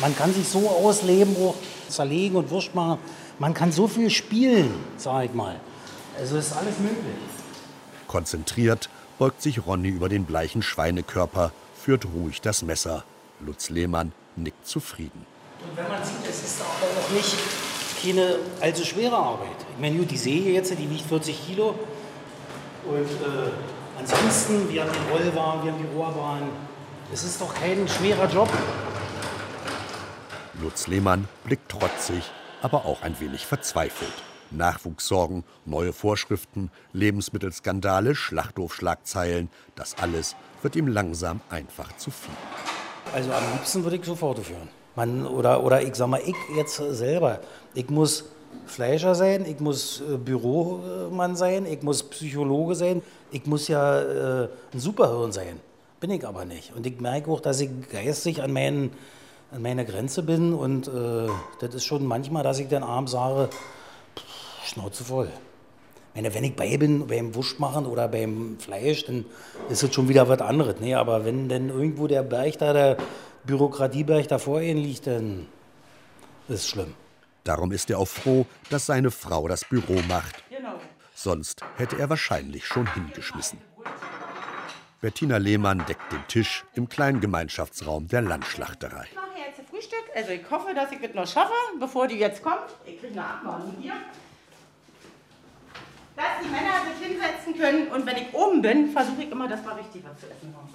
Man 0.03 0.17
kann 0.17 0.35
sich 0.35 0.49
so 0.49 0.69
ausleben, 0.69 1.37
auch 1.37 1.55
zerlegen 1.89 2.37
und 2.37 2.51
Wurst 2.51 2.75
machen. 2.75 2.99
Man 3.39 3.55
kann 3.55 3.71
so 3.71 3.87
viel 3.87 4.11
spielen, 4.11 4.75
sag 4.97 5.27
ich 5.27 5.33
mal. 5.33 5.61
Also 6.19 6.37
ist 6.37 6.53
alles 6.53 6.77
möglich. 6.81 7.15
Konzentriert 8.09 8.91
beugt 9.19 9.41
sich 9.41 9.65
Ronny 9.65 9.89
über 9.89 10.09
den 10.09 10.25
bleichen 10.25 10.61
Schweinekörper, 10.61 11.53
führt 11.81 12.07
ruhig 12.07 12.41
das 12.41 12.63
Messer. 12.63 13.05
Lutz 13.39 13.71
Lehmann 13.71 14.11
nickt 14.35 14.67
zufrieden. 14.67 15.25
Und 15.61 15.77
wenn 15.77 15.89
man 15.89 16.05
sieht, 16.05 16.29
es 16.29 16.43
ist 16.43 16.61
aber 16.61 17.01
auch 17.01 17.11
nicht 17.11 17.37
keine 18.03 18.37
allzu 18.61 18.85
schwere 18.85 19.17
Arbeit. 19.17 19.57
Ich 19.77 19.81
meine, 19.81 19.97
gut, 19.97 20.11
die 20.11 20.17
Säge 20.17 20.51
jetzt, 20.51 20.77
die 20.77 20.91
wiegt 20.91 21.07
40 21.09 21.47
Kilo. 21.47 21.77
Und 22.85 22.97
äh, 22.97 23.51
ansonsten, 24.01 24.69
wir 24.69 24.83
haben 24.83 24.91
den 24.93 25.13
Rollwagen, 25.13 25.65
wir 25.65 25.73
haben 25.73 25.79
die 25.79 25.97
Rohrbahn. 25.97 26.43
Es 27.13 27.23
ist 27.23 27.41
doch 27.41 27.55
kein 27.55 27.87
schwerer 27.87 28.29
Job. 28.29 28.51
Lutz 30.63 30.87
Lehmann 30.87 31.29
blickt 31.45 31.69
trotzig, 31.69 32.31
aber 32.63 32.87
auch 32.87 33.03
ein 33.03 33.19
wenig 33.19 33.47
verzweifelt. 33.47 34.13
Nachwuchssorgen, 34.53 35.45
neue 35.65 35.93
Vorschriften, 35.93 36.71
Lebensmittelskandale, 36.93 38.15
Schlachthofschlagzeilen, 38.15 39.51
das 39.75 39.97
alles 39.99 40.37
wird 40.63 40.77
ihm 40.77 40.87
langsam 40.87 41.41
einfach 41.51 41.97
zu 41.97 42.11
viel. 42.11 42.35
Also 43.13 43.33
am 43.33 43.43
liebsten 43.55 43.83
würde 43.83 43.97
ich 43.97 44.05
sofort 44.05 44.39
führen. 44.39 44.69
Man, 44.95 45.27
oder, 45.27 45.65
oder 45.65 45.83
ich 45.83 45.95
sag 45.97 46.09
mal, 46.09 46.21
ich 46.25 46.37
jetzt 46.55 46.77
selber. 46.77 47.41
Ich 47.75 47.91
muss 47.91 48.27
Fleischer 48.67 49.15
sein, 49.15 49.45
ich 49.47 49.59
muss 49.59 50.01
äh, 50.01 50.17
Büromann 50.17 51.35
sein, 51.35 51.67
ich 51.67 51.83
muss 51.83 52.03
Psychologe 52.05 52.75
sein, 52.75 53.03
ich 53.31 53.47
muss 53.47 53.69
ja 53.69 54.01
äh, 54.45 54.49
ein 54.73 54.79
Superhirn 54.79 55.33
sein. 55.33 55.59
Bin 55.99 56.11
ich 56.11 56.27
aber 56.27 56.45
nicht. 56.45 56.75
Und 56.77 56.87
ich 56.87 57.01
merke 57.01 57.31
auch, 57.31 57.41
dass 57.41 57.61
ich 57.61 57.71
geistig 57.91 58.43
an, 58.43 58.53
meinen, 58.53 58.91
an 59.53 59.63
meiner 59.63 59.85
Grenze 59.85 60.23
bin. 60.23 60.55
Und 60.55 60.89
äh, 60.89 61.29
das 61.61 61.75
ist 61.75 61.85
schon 61.85 62.07
manchmal, 62.07 62.43
dass 62.43 62.59
ich 62.59 62.69
dann 62.69 62.83
abends 62.83 63.13
sage, 63.13 63.49
pff, 64.17 64.67
Schnauze 64.67 65.05
voll. 65.05 65.29
Ich 66.15 66.17
meine, 66.17 66.35
wenn 66.35 66.45
ich 66.45 66.55
bei 66.55 66.77
bin, 66.77 67.07
beim 67.07 67.35
Wurst 67.35 67.59
machen 67.59 67.87
oder 67.87 68.09
beim 68.09 68.59
Fleisch, 68.59 69.05
dann 69.07 69.25
ist 69.71 69.83
es 69.83 69.95
schon 69.95 70.09
wieder 70.09 70.29
was 70.29 70.41
anderes. 70.41 70.77
Nee, 70.81 70.95
aber 70.95 71.25
wenn 71.25 71.49
denn 71.49 71.71
irgendwo 71.71 72.07
der 72.07 72.23
Berg 72.23 72.59
da, 72.59 72.73
der 72.73 72.97
Bürokratieberg 73.45 74.29
da 74.29 74.39
vor 74.39 74.61
Ihnen 74.61 74.83
liegt, 74.83 75.07
dann 75.07 75.47
ist 76.49 76.61
es 76.61 76.69
schlimm. 76.69 76.95
Darum 77.45 77.73
ist 77.73 77.91
er 77.91 77.99
auch 77.99 78.09
froh, 78.09 78.47
dass 78.71 78.87
seine 78.87 79.11
Frau 79.11 79.49
das 79.49 79.65
Büro 79.65 80.01
macht. 80.09 80.43
Sonst 81.15 81.63
hätte 81.77 81.99
er 81.99 82.11
wahrscheinlich 82.11 82.67
schon 82.67 82.93
hingeschmissen. 82.95 83.59
Bettina 85.01 85.37
Lehmann 85.37 85.85
deckt 85.87 86.13
den 86.13 86.27
Tisch 86.29 86.65
im 86.75 86.89
kleinen 86.89 87.21
Gemeinschaftsraum 87.21 88.07
der 88.07 88.23
Landschlachterei. 88.23 89.07
Ich 89.11 89.17
mache 89.17 89.27
jetzt 89.39 89.69
Frühstück. 89.69 90.02
Also 90.15 90.31
ich 90.33 90.51
hoffe, 90.51 90.75
dass 90.75 90.93
ich 90.93 91.01
das 91.01 91.15
noch 91.15 91.27
schaffe, 91.27 91.53
bevor 91.79 92.07
die 92.07 92.17
jetzt 92.19 92.43
kommt. 92.43 92.69
Ich 92.85 93.01
kriege 93.01 93.13
eine 93.13 93.25
Abmahnung 93.25 93.75
hier. 93.81 93.95
Dass 96.15 96.25
die 96.43 96.49
Männer 96.49 96.83
sich 96.85 97.07
hinsetzen 97.09 97.59
können 97.59 97.89
und 97.89 98.05
wenn 98.05 98.17
ich 98.17 98.35
oben 98.35 98.61
bin, 98.61 98.91
versuche 98.91 99.23
ich 99.23 99.31
immer, 99.31 99.49
dass 99.49 99.65
wir 99.65 99.77
richtig 99.77 100.05
was 100.05 100.21
zu 100.21 100.27
essen 100.27 100.55
haben. 100.55 100.69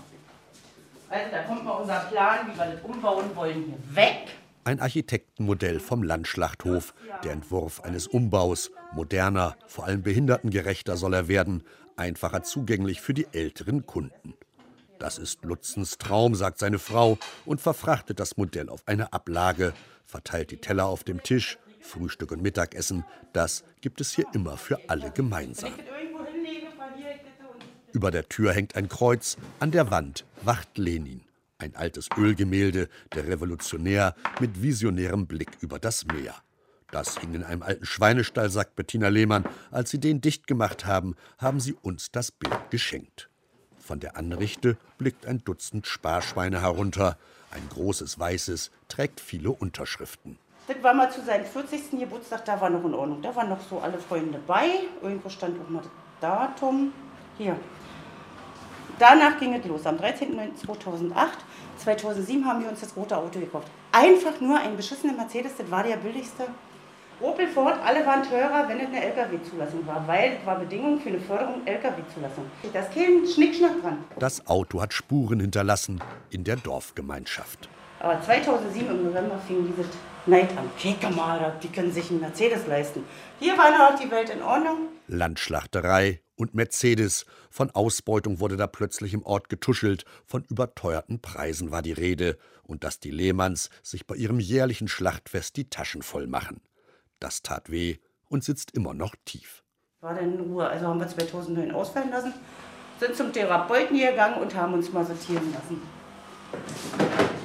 Also 1.09 1.31
da 1.31 1.43
kommt 1.43 1.63
mal 1.63 1.71
unser 1.71 1.99
Plan, 2.11 2.47
wie 2.47 2.57
wir 2.57 2.65
das 2.65 2.81
umbauen 2.83 3.35
wollen, 3.35 3.63
hier 3.65 3.95
weg. 3.95 4.27
Ein 4.63 4.81
Architektenmodell 4.81 5.79
vom 5.79 6.03
Landschlachthof. 6.03 6.93
Der 7.23 7.31
Entwurf 7.31 7.81
eines 7.81 8.07
Umbaus. 8.07 8.71
Moderner, 8.91 9.55
vor 9.67 9.85
allem 9.85 10.01
behindertengerechter 10.03 10.97
soll 10.97 11.13
er 11.13 11.27
werden. 11.29 11.63
Einfacher 11.95 12.43
zugänglich 12.43 12.99
für 12.99 13.13
die 13.13 13.27
älteren 13.31 13.85
Kunden. 13.85 14.33
Das 14.99 15.17
ist 15.17 15.43
Lutzens 15.43 15.97
Traum, 15.97 16.35
sagt 16.35 16.59
seine 16.59 16.79
Frau 16.79 17.17
und 17.45 17.61
verfrachtet 17.61 18.19
das 18.19 18.37
Modell 18.37 18.69
auf 18.69 18.81
eine 18.87 19.13
Ablage, 19.13 19.73
verteilt 20.05 20.51
die 20.51 20.57
Teller 20.57 20.85
auf 20.85 21.03
dem 21.03 21.21
Tisch. 21.23 21.57
Frühstück 21.79 22.31
und 22.31 22.41
Mittagessen, 22.41 23.05
das 23.33 23.63
gibt 23.81 24.01
es 24.01 24.13
hier 24.13 24.25
immer 24.33 24.57
für 24.57 24.79
alle 24.89 25.11
gemeinsam. 25.11 25.71
Über 27.93 28.11
der 28.11 28.27
Tür 28.27 28.51
hängt 28.53 28.75
ein 28.75 28.89
Kreuz, 28.89 29.37
an 29.59 29.71
der 29.71 29.89
Wand 29.89 30.25
wacht 30.41 30.77
Lenin. 30.77 31.21
Ein 31.59 31.75
altes 31.75 32.09
Ölgemälde, 32.17 32.89
der 33.15 33.27
Revolutionär 33.27 34.15
mit 34.39 34.61
visionärem 34.61 35.25
Blick 35.25 35.51
über 35.61 35.79
das 35.79 36.05
Meer. 36.05 36.35
Das 36.91 37.17
hing 37.17 37.33
in 37.33 37.43
einem 37.43 37.63
alten 37.63 37.85
Schweinestall, 37.85 38.49
sagt 38.49 38.75
Bettina 38.75 39.07
Lehmann. 39.07 39.45
Als 39.71 39.89
sie 39.89 39.99
den 39.99 40.21
dicht 40.21 40.47
gemacht 40.47 40.85
haben, 40.85 41.15
haben 41.37 41.59
sie 41.59 41.73
uns 41.73 42.11
das 42.11 42.31
Bild 42.31 42.69
geschenkt. 42.69 43.29
Von 43.87 44.01
der 44.01 44.17
Anrichte 44.17 44.75
blickt 44.97 45.25
ein 45.25 45.45
Dutzend 45.45 45.87
Sparschweine 45.87 46.61
herunter. 46.61 47.15
Ein 47.51 47.61
großes 47.69 48.19
weißes 48.19 48.69
trägt 48.89 49.21
viele 49.21 49.49
Unterschriften. 49.51 50.37
Das 50.67 50.83
war 50.83 50.93
mal 50.93 51.09
zu 51.09 51.23
seinem 51.23 51.45
40. 51.45 51.91
Geburtstag, 51.97 52.43
da 52.43 52.59
war 52.59 52.69
noch 52.69 52.83
in 52.83 52.93
Ordnung. 52.93 53.21
Da 53.21 53.33
waren 53.33 53.47
noch 53.47 53.61
so 53.61 53.79
alle 53.79 53.97
Freunde 53.97 54.41
bei. 54.45 54.65
Irgendwo 55.01 55.29
stand 55.29 55.57
auch 55.61 55.69
mal 55.69 55.83
das 55.83 55.91
Datum. 56.19 56.91
Hier. 57.37 57.57
Danach 58.99 59.39
ging 59.39 59.53
es 59.53 59.65
los. 59.65 59.85
Am 59.85 59.95
13.09.2008. 59.95 61.13
2007 61.77 62.45
haben 62.45 62.63
wir 62.63 62.69
uns 62.69 62.81
das 62.81 62.93
rote 62.93 63.15
Auto 63.15 63.39
gekauft. 63.39 63.69
Einfach 63.93 64.41
nur 64.41 64.59
ein 64.59 64.75
beschissener 64.75 65.13
Mercedes, 65.13 65.53
das 65.57 65.71
war 65.71 65.83
der 65.83 65.95
billigste. 65.95 66.43
Opel 67.19 67.47
Ford, 67.47 67.79
alle 67.83 68.05
waren 68.05 68.21
teurer, 68.21 68.67
wenn 68.69 68.79
es 68.79 68.87
eine 68.87 69.03
LKW-Zulassung 69.03 69.87
war, 69.87 70.07
weil 70.07 70.37
es 70.39 70.45
war 70.45 70.59
Bedingung 70.59 70.99
für 70.99 71.09
eine 71.09 71.19
Förderung 71.19 71.65
LKW-Zulassung. 71.65 72.45
Da 72.71 72.81
ist 72.81 72.93
kein 72.93 73.25
Schnickschnack 73.25 73.81
dran. 73.81 74.03
Das 74.19 74.45
Auto 74.45 74.79
hat 74.79 74.93
Spuren 74.93 75.39
hinterlassen 75.39 75.99
in 76.29 76.43
der 76.43 76.57
Dorfgemeinschaft. 76.57 77.69
Aber 77.99 78.21
2007 78.21 78.87
im 78.87 79.05
November 79.05 79.39
fing 79.47 79.65
dieses 79.65 79.91
Neid 80.27 80.55
an. 80.55 80.69
Kick 80.77 81.01
mal, 81.15 81.57
die 81.63 81.69
können 81.69 81.91
sich 81.91 82.11
einen 82.11 82.19
Mercedes 82.19 82.67
leisten. 82.67 83.03
Hier 83.39 83.57
war 83.57 83.71
noch 83.71 83.99
die 83.99 84.11
Welt 84.11 84.29
in 84.29 84.43
Ordnung. 84.43 84.89
Landschlachterei 85.07 86.21
und 86.35 86.53
Mercedes. 86.53 87.25
Von 87.49 87.71
Ausbeutung 87.71 88.39
wurde 88.39 88.57
da 88.57 88.67
plötzlich 88.67 89.15
im 89.15 89.25
Ort 89.25 89.49
getuschelt, 89.49 90.05
von 90.27 90.43
überteuerten 90.43 91.19
Preisen 91.19 91.71
war 91.71 91.81
die 91.81 91.93
Rede 91.93 92.37
und 92.61 92.83
dass 92.83 92.99
die 92.99 93.09
Lehmanns 93.09 93.71
sich 93.81 94.05
bei 94.05 94.13
ihrem 94.13 94.39
jährlichen 94.39 94.87
Schlachtfest 94.87 95.57
die 95.57 95.67
Taschen 95.71 96.03
voll 96.03 96.27
machen. 96.27 96.61
Das 97.19 97.41
tat 97.41 97.71
weh 97.71 97.97
und 98.29 98.43
sitzt 98.43 98.71
immer 98.71 98.93
noch 98.93 99.15
tief. 99.25 99.63
War 100.01 100.13
dann 100.13 100.33
in 100.33 100.39
Ruhe. 100.39 100.67
Also 100.67 100.87
haben 100.87 100.99
wir 100.99 101.07
2009 101.07 101.71
ausfallen 101.71 102.11
lassen, 102.11 102.33
sind 102.99 103.15
zum 103.15 103.33
Therapeuten 103.33 103.97
gegangen 103.97 104.41
und 104.41 104.53
haben 104.53 104.73
uns 104.73 104.91
mal 104.91 105.05
sortieren 105.05 105.51
lassen. 105.53 105.81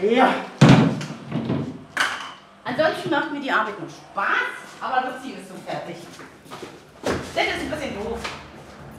Ja. 0.02 0.34
Ansonsten 2.64 3.10
macht 3.10 3.32
mir 3.32 3.40
die 3.40 3.50
Arbeit 3.50 3.80
noch 3.80 3.88
Spaß, 3.88 4.36
aber 4.80 5.10
das 5.10 5.22
Ziel 5.22 5.34
ist 5.38 5.48
so 5.48 5.54
fertig. 5.66 5.96
Das 7.02 7.46
ist 7.46 7.60
ein 7.60 7.70
bisschen 7.70 7.94
doof. 7.94 8.18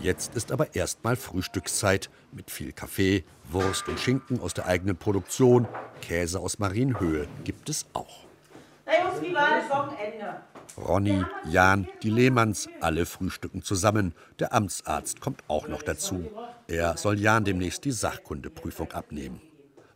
Jetzt 0.01 0.35
ist 0.35 0.51
aber 0.51 0.75
erstmal 0.75 1.15
Frühstückszeit 1.15 2.09
mit 2.31 2.51
viel 2.51 2.73
Kaffee, 2.73 3.23
Wurst 3.49 3.87
und 3.87 3.99
Schinken 3.99 4.41
aus 4.41 4.53
der 4.53 4.65
eigenen 4.65 4.97
Produktion, 4.97 5.67
Käse 6.01 6.39
aus 6.39 6.59
Marienhöhe 6.59 7.27
gibt 7.45 7.69
es 7.69 7.85
auch. 7.93 8.25
Na 8.85 8.93
Jungs, 9.01 9.21
wie 9.21 9.33
war 9.33 9.49
das 9.59 9.69
Wochenende? 9.69 10.41
Ronny, 10.77 11.23
Jan, 11.45 11.87
die 12.01 12.09
Lehmanns, 12.09 12.67
alle 12.81 13.05
frühstücken 13.05 13.61
zusammen. 13.63 14.13
Der 14.39 14.53
Amtsarzt 14.53 15.21
kommt 15.21 15.43
auch 15.47 15.67
noch 15.67 15.83
dazu. 15.83 16.31
Er 16.67 16.97
soll 16.97 17.19
Jan 17.19 17.45
demnächst 17.45 17.85
die 17.85 17.91
Sachkundeprüfung 17.91 18.91
abnehmen. 18.91 19.41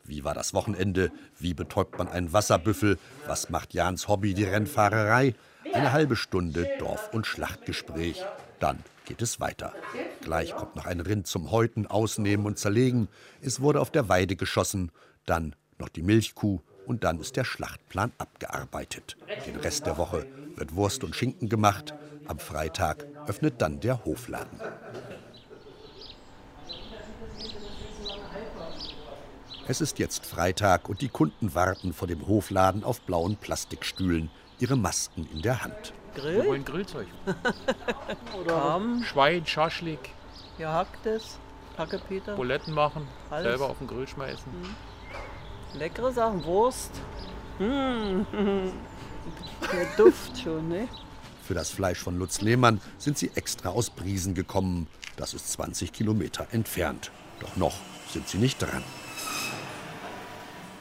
Wie 0.04 0.24
war 0.24 0.34
das 0.34 0.54
Wochenende? 0.54 1.12
Wie 1.38 1.54
betäubt 1.54 1.98
man 1.98 2.08
einen 2.08 2.32
Wasserbüffel? 2.32 2.98
Was 3.26 3.50
macht 3.50 3.74
Jans 3.74 4.08
Hobby, 4.08 4.34
die 4.34 4.46
Rennfahrerei? 4.46 5.36
Eine 5.74 5.92
halbe 5.92 6.16
Stunde 6.16 6.70
Dorf- 6.80 7.10
und 7.14 7.28
Schlachtgespräch. 7.28 8.24
Dann 8.60 8.84
geht 9.06 9.22
es 9.22 9.40
weiter. 9.40 9.74
Gleich 10.22 10.56
kommt 10.56 10.76
noch 10.76 10.86
ein 10.86 11.02
Rind 11.02 11.28
zum 11.28 11.52
Häuten, 11.52 11.88
Ausnehmen 11.88 12.46
und 12.46 12.58
Zerlegen. 12.58 13.10
Es 13.42 13.60
wurde 13.60 13.82
auf 13.82 13.92
der 13.92 14.08
Weide 14.08 14.36
geschossen. 14.36 14.92
Dann 15.26 15.56
noch 15.78 15.90
die 15.90 16.04
Milchkuh. 16.04 16.62
Und 16.88 17.04
dann 17.04 17.20
ist 17.20 17.36
der 17.36 17.44
Schlachtplan 17.44 18.14
abgearbeitet. 18.18 19.18
Den 19.46 19.58
Rest 19.58 19.86
der 19.86 19.98
Woche 19.98 20.26
wird 20.56 20.74
Wurst 20.74 21.04
und 21.04 21.16
Schinken 21.16 21.50
gemacht. 21.50 21.94
Am 22.28 22.40
Freitag 22.40 23.06
öffnet 23.28 23.62
dann 23.62 23.82
der 23.82 24.06
Hofladen. 24.06 24.62
Es 29.68 29.82
ist 29.82 30.00
jetzt 30.00 30.26
Freitag 30.26 30.88
und 30.88 31.02
die 31.02 31.10
Kunden 31.10 31.54
warten 31.54 31.92
vor 31.92 32.08
dem 32.08 32.26
Hofladen 32.26 32.86
auf 32.86 33.02
blauen 33.02 33.36
Plastikstühlen, 33.36 34.32
ihre 34.60 34.78
Masken 34.78 35.28
in 35.34 35.42
der 35.42 35.62
Hand. 35.62 35.94
Wir 36.14 36.24
Grill, 36.24 36.46
wollen 36.46 36.64
Grillzeug. 36.64 37.08
Rahm, 38.48 39.04
Schwein, 39.04 39.46
Schaschlik, 39.46 40.12
gehacktes, 40.58 41.38
Hackepeter, 41.78 42.38
Buletten 42.38 42.74
machen, 42.74 43.06
Alles. 43.30 43.44
selber 43.44 43.70
auf 43.70 43.78
den 43.80 43.88
Grill 43.88 44.08
schmeißen. 44.08 44.52
Leckere 45.74 46.12
Sachen, 46.12 46.44
Wurst. 46.44 46.92
Mm. 47.60 48.22
Der 49.72 49.86
Duft 49.98 50.38
schon, 50.38 50.70
ne? 50.70 50.88
Für 51.44 51.54
das 51.54 51.70
Fleisch 51.70 52.00
von 52.00 52.18
Lutz 52.18 52.42
Lehmann 52.42 52.82
sind 52.98 53.18
sie 53.18 53.32
extra 53.36 53.70
aus 53.70 53.90
Briesen 53.90 54.34
gekommen. 54.34 54.88
Das 55.16 55.34
ist 55.34 55.52
20 55.54 55.94
Kilometer 55.94 56.48
entfernt. 56.52 57.12
Doch 57.40 57.56
noch 57.56 57.76
sind 58.12 58.28
sie 58.28 58.38
nicht 58.38 58.62
dran. 58.62 58.84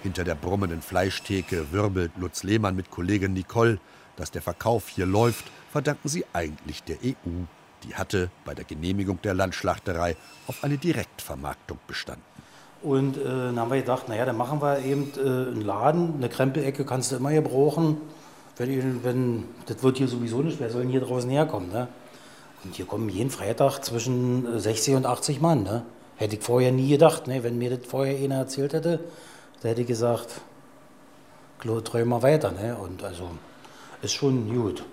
Hinter 0.03 0.25
der 0.25 0.35
brummenden 0.35 0.83
Fleischtheke 0.83 1.73
wirbelt 1.73 2.13
Lutz 2.17 2.43
Lehmann 2.43 2.77
mit 2.77 2.91
Kollegin 2.91 3.33
Nicole. 3.33 3.79
Dass 4.17 4.31
der 4.31 4.43
Verkauf 4.43 4.89
hier 4.89 5.07
läuft, 5.07 5.45
verdanken 5.71 6.09
sie 6.09 6.25
eigentlich 6.33 6.83
der 6.83 6.97
EU. 7.05 7.45
Die 7.85 7.95
hatte 7.95 8.31
bei 8.45 8.55
der 8.55 8.65
Genehmigung 8.65 9.21
der 9.23 9.35
Landschlachterei 9.35 10.17
auf 10.47 10.65
eine 10.65 10.79
Direktvermarktung 10.79 11.79
bestanden. 11.87 12.36
Und 12.83 13.17
äh, 13.17 13.25
dann 13.25 13.59
haben 13.59 13.71
wir 13.71 13.81
gedacht, 13.81 14.09
naja, 14.09 14.25
dann 14.25 14.37
machen 14.37 14.61
wir 14.61 14.79
eben 14.81 15.13
äh, 15.17 15.21
einen 15.21 15.63
Laden, 15.63 16.15
eine 16.17 16.29
Krempelecke 16.29 16.85
kannst 16.85 17.13
du 17.13 17.17
immer 17.17 17.33
gebrauchen. 17.33 17.99
Wenn, 18.59 19.05
wenn, 19.05 19.45
das 19.67 19.83
wird 19.83 19.99
hier 19.99 20.09
sowieso 20.09 20.43
nicht, 20.43 20.61
wer 20.61 20.71
soll 20.71 20.83
denn 20.83 20.91
hier 20.91 21.01
draußen 21.01 21.29
herkommen? 21.29 21.71
Ne? 21.71 21.89
Und 22.65 22.75
hier 22.75 22.87
kommen 22.87 23.09
jeden 23.09 23.31
Freitag 23.31 23.81
zwischen 23.85 24.59
60 24.59 24.95
und 24.95 25.07
80 25.07 25.41
Mann. 25.41 25.63
Ne? 25.63 25.83
Hätte 26.17 26.37
ich 26.37 26.43
vorher 26.43 26.73
nie 26.73 26.89
gedacht. 26.89 27.27
Ne? 27.27 27.43
Wenn 27.43 27.59
mir 27.59 27.77
das 27.77 27.87
vorher 27.87 28.17
einer 28.17 28.37
erzählt 28.37 28.73
hätte, 28.73 29.01
da 29.63 29.69
hätte 29.69 29.83
ich 29.83 29.87
gesagt, 29.87 30.41
träum 31.85 32.09
mal 32.09 32.23
weiter. 32.23 32.53
Ne? 32.53 32.77
Und 32.77 33.05
also 33.05 33.31
ist 34.03 34.15
schon 34.15 34.55
gut. 34.55 34.85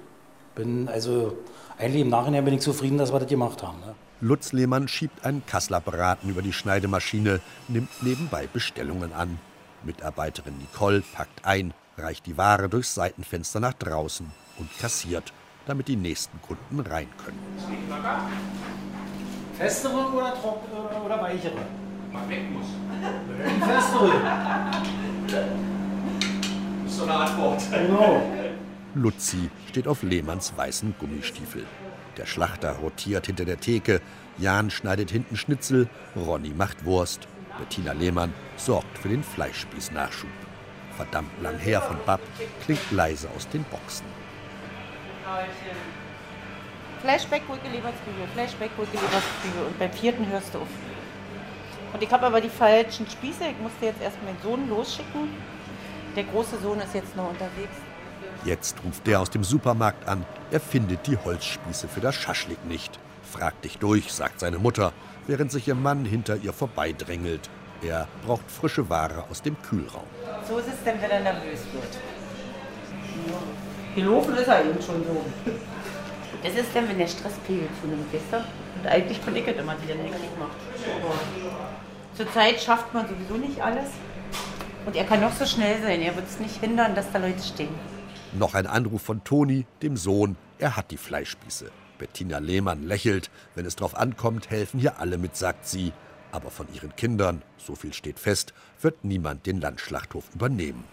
Bin 0.56 0.88
also 0.88 1.38
eigentlich 1.78 2.02
im 2.02 2.10
Nachhinein 2.10 2.46
bin 2.46 2.54
ich 2.54 2.62
zufrieden, 2.62 2.98
dass 2.98 3.12
wir 3.12 3.20
das 3.20 3.30
gemacht 3.30 3.64
haben. 3.64 3.80
Ne? 3.80 3.96
Lutz 4.22 4.54
Lehmann 4.54 4.88
schiebt 4.88 5.26
einen 5.26 5.46
Kasseler 5.46 5.82
Braten 5.82 6.30
über 6.30 6.42
die 6.42 6.54
Schneidemaschine, 6.54 7.42
nimmt 7.68 7.90
nebenbei 8.04 8.48
Bestellungen 8.52 9.12
an. 9.14 9.40
Mitarbeiterin 9.84 10.58
Nicole 10.58 11.04
packt 11.14 11.46
ein, 11.46 11.74
reicht 11.98 12.26
die 12.26 12.38
Ware 12.38 12.70
durchs 12.70 12.96
Seitenfenster 12.96 13.60
nach 13.60 13.74
draußen 13.74 14.32
und 14.60 14.80
kassiert, 14.80 15.34
damit 15.66 15.88
die 15.88 15.98
nächsten 15.98 16.42
Kunden 16.42 16.80
rein 16.80 17.10
können. 17.24 17.40
Festere 19.58 19.94
oder, 19.94 20.34
trock, 20.36 20.62
oder 21.06 21.22
weichere? 21.22 21.54
Mal 22.12 22.30
weg 22.30 22.50
muss. 22.52 22.68
Festere. 23.68 24.12
Das 25.28 26.92
ist 26.92 26.98
so 26.98 27.04
eine 27.04 27.14
Antwort. 27.14 27.62
Genau. 27.72 28.22
Luzi 28.96 29.50
steht 29.70 29.88
auf 29.88 30.04
Lehmanns 30.04 30.56
weißen 30.56 30.94
Gummistiefel. 31.00 31.66
Der 32.18 32.28
Schlachter 32.28 32.74
rotiert 32.74 33.26
hinter 33.26 33.46
der 33.46 33.60
Theke, 33.60 34.02
Jan 34.38 34.70
schneidet 34.70 35.10
hinten 35.10 35.36
Schnitzel, 35.36 35.90
Ronny 36.16 36.50
macht 36.50 36.86
Wurst. 36.86 37.28
Bettina 37.58 37.94
Lehmann 37.94 38.34
sorgt 38.56 38.98
für 38.98 39.10
den 39.10 39.24
Fleischspießnachschub. 39.24 40.30
Verdammt 40.96 41.32
lang 41.42 41.58
her 41.58 41.82
von 41.82 41.98
Bab 42.06 42.22
klingt 42.64 42.92
leise 42.92 43.30
aus 43.36 43.48
den 43.50 43.64
Boxen. 43.64 44.06
Flashback, 47.02 47.42
ruhige 47.50 47.68
Leberzwiebel, 47.68 48.28
Flashback, 48.34 48.72
ruhige 48.78 48.94
Leberzwiebel. 48.94 49.66
Und 49.68 49.80
beim 49.80 49.92
vierten 49.92 50.28
hörst 50.30 50.54
du 50.54 50.60
auf. 50.60 50.68
Und 51.94 52.02
ich 52.02 52.12
habe 52.12 52.26
aber 52.28 52.42
die 52.42 52.50
falschen 52.50 53.10
Spieße. 53.10 53.44
Ich 53.46 53.60
musste 53.60 53.86
jetzt 53.86 54.02
erst 54.02 54.18
meinen 54.24 54.42
Sohn 54.42 54.70
losschicken. 54.70 55.30
Der 56.16 56.24
große 56.26 56.60
Sohn 56.60 56.80
ist 56.80 56.94
jetzt 56.94 57.16
noch 57.16 57.30
unterwegs. 57.30 57.76
Jetzt 58.46 58.76
ruft 58.86 59.08
der 59.08 59.22
aus 59.22 59.30
dem 59.30 59.44
Supermarkt 59.44 60.08
an. 60.08 60.26
Er 60.52 60.60
findet 60.60 61.08
die 61.08 61.18
Holzspieße 61.18 61.88
für 61.88 62.02
das 62.02 62.16
Schaschlik 62.16 62.66
nicht. 62.66 63.00
Frag 63.24 63.62
dich 63.62 63.78
durch, 63.78 64.12
sagt 64.12 64.42
seine 64.42 64.60
Mutter, 64.60 64.92
während 65.28 65.52
sich 65.52 65.68
ihr 65.68 65.76
Mann 65.76 66.06
hinter 66.06 66.36
ihr 66.36 66.54
vorbeidrängelt. 66.54 67.50
Er 67.82 68.08
braucht 68.26 68.50
frische 68.50 68.90
Ware 68.90 69.26
aus 69.30 69.42
dem 69.42 69.62
Kühlraum. 69.62 70.08
So 70.48 70.58
ist 70.58 70.68
es 70.68 70.84
denn, 70.86 71.02
wenn 71.02 71.10
er 71.10 71.22
nervös 71.22 71.62
wird. 71.72 71.98
Gelaufen 73.96 74.36
ist 74.36 74.48
er 74.48 74.66
eben 74.66 74.82
schon 74.82 75.04
so. 75.04 75.26
Das 76.44 76.56
ist 76.56 76.76
dann, 76.76 76.90
wenn 76.90 76.98
der 76.98 77.08
Stresspegel 77.08 77.68
zunimmt, 77.82 78.14
weißt 78.14 78.26
du? 78.32 78.38
Und 78.38 78.88
eigentlich 78.88 79.22
bin 79.22 79.36
ich 79.36 79.48
es 79.48 79.58
immer, 79.58 79.76
die 79.76 79.88
den 79.88 80.00
hektisch 80.00 80.22
macht. 80.38 80.58
Aber 81.02 81.14
zurzeit 82.16 82.60
schafft 82.60 82.94
man 82.94 83.08
sowieso 83.08 83.36
nicht 83.36 83.62
alles. 83.62 83.90
Und 84.86 84.96
er 84.96 85.06
kann 85.06 85.22
noch 85.22 85.32
so 85.32 85.46
schnell 85.46 85.82
sein, 85.82 86.02
er 86.02 86.16
wird 86.16 86.28
es 86.28 86.40
nicht 86.40 86.60
hindern, 86.60 86.94
dass 86.96 87.10
da 87.12 87.20
Leute 87.20 87.42
stehen. 87.42 87.74
Noch 88.36 88.56
ein 88.56 88.65
Anruf 88.65 89.04
von 89.04 89.24
Toni, 89.24 89.67
dem 89.84 89.96
Sohn. 89.96 90.36
Er 90.58 90.76
hat 90.76 90.89
die 90.89 90.98
Fleischspieße. 90.98 91.69
Bettina 92.00 92.39
Lehmann 92.39 92.82
lächelt. 92.84 93.30
Wenn 93.54 93.67
es 93.67 93.76
drauf 93.76 93.96
ankommt, 93.96 94.50
helfen 94.50 94.80
hier 94.80 95.00
alle 95.00 95.19
mit, 95.19 95.38
sagt 95.38 95.67
sie. 95.67 95.93
Aber 96.32 96.50
von 96.50 96.67
ihren 96.74 96.96
Kindern, 96.96 97.43
so 97.58 97.76
viel 97.76 97.93
steht 97.93 98.17
fest, 98.17 98.56
wird 98.82 99.04
niemand 99.04 99.46
den 99.46 99.62
Landschlachthof 99.62 100.24
übernehmen. 100.34 100.84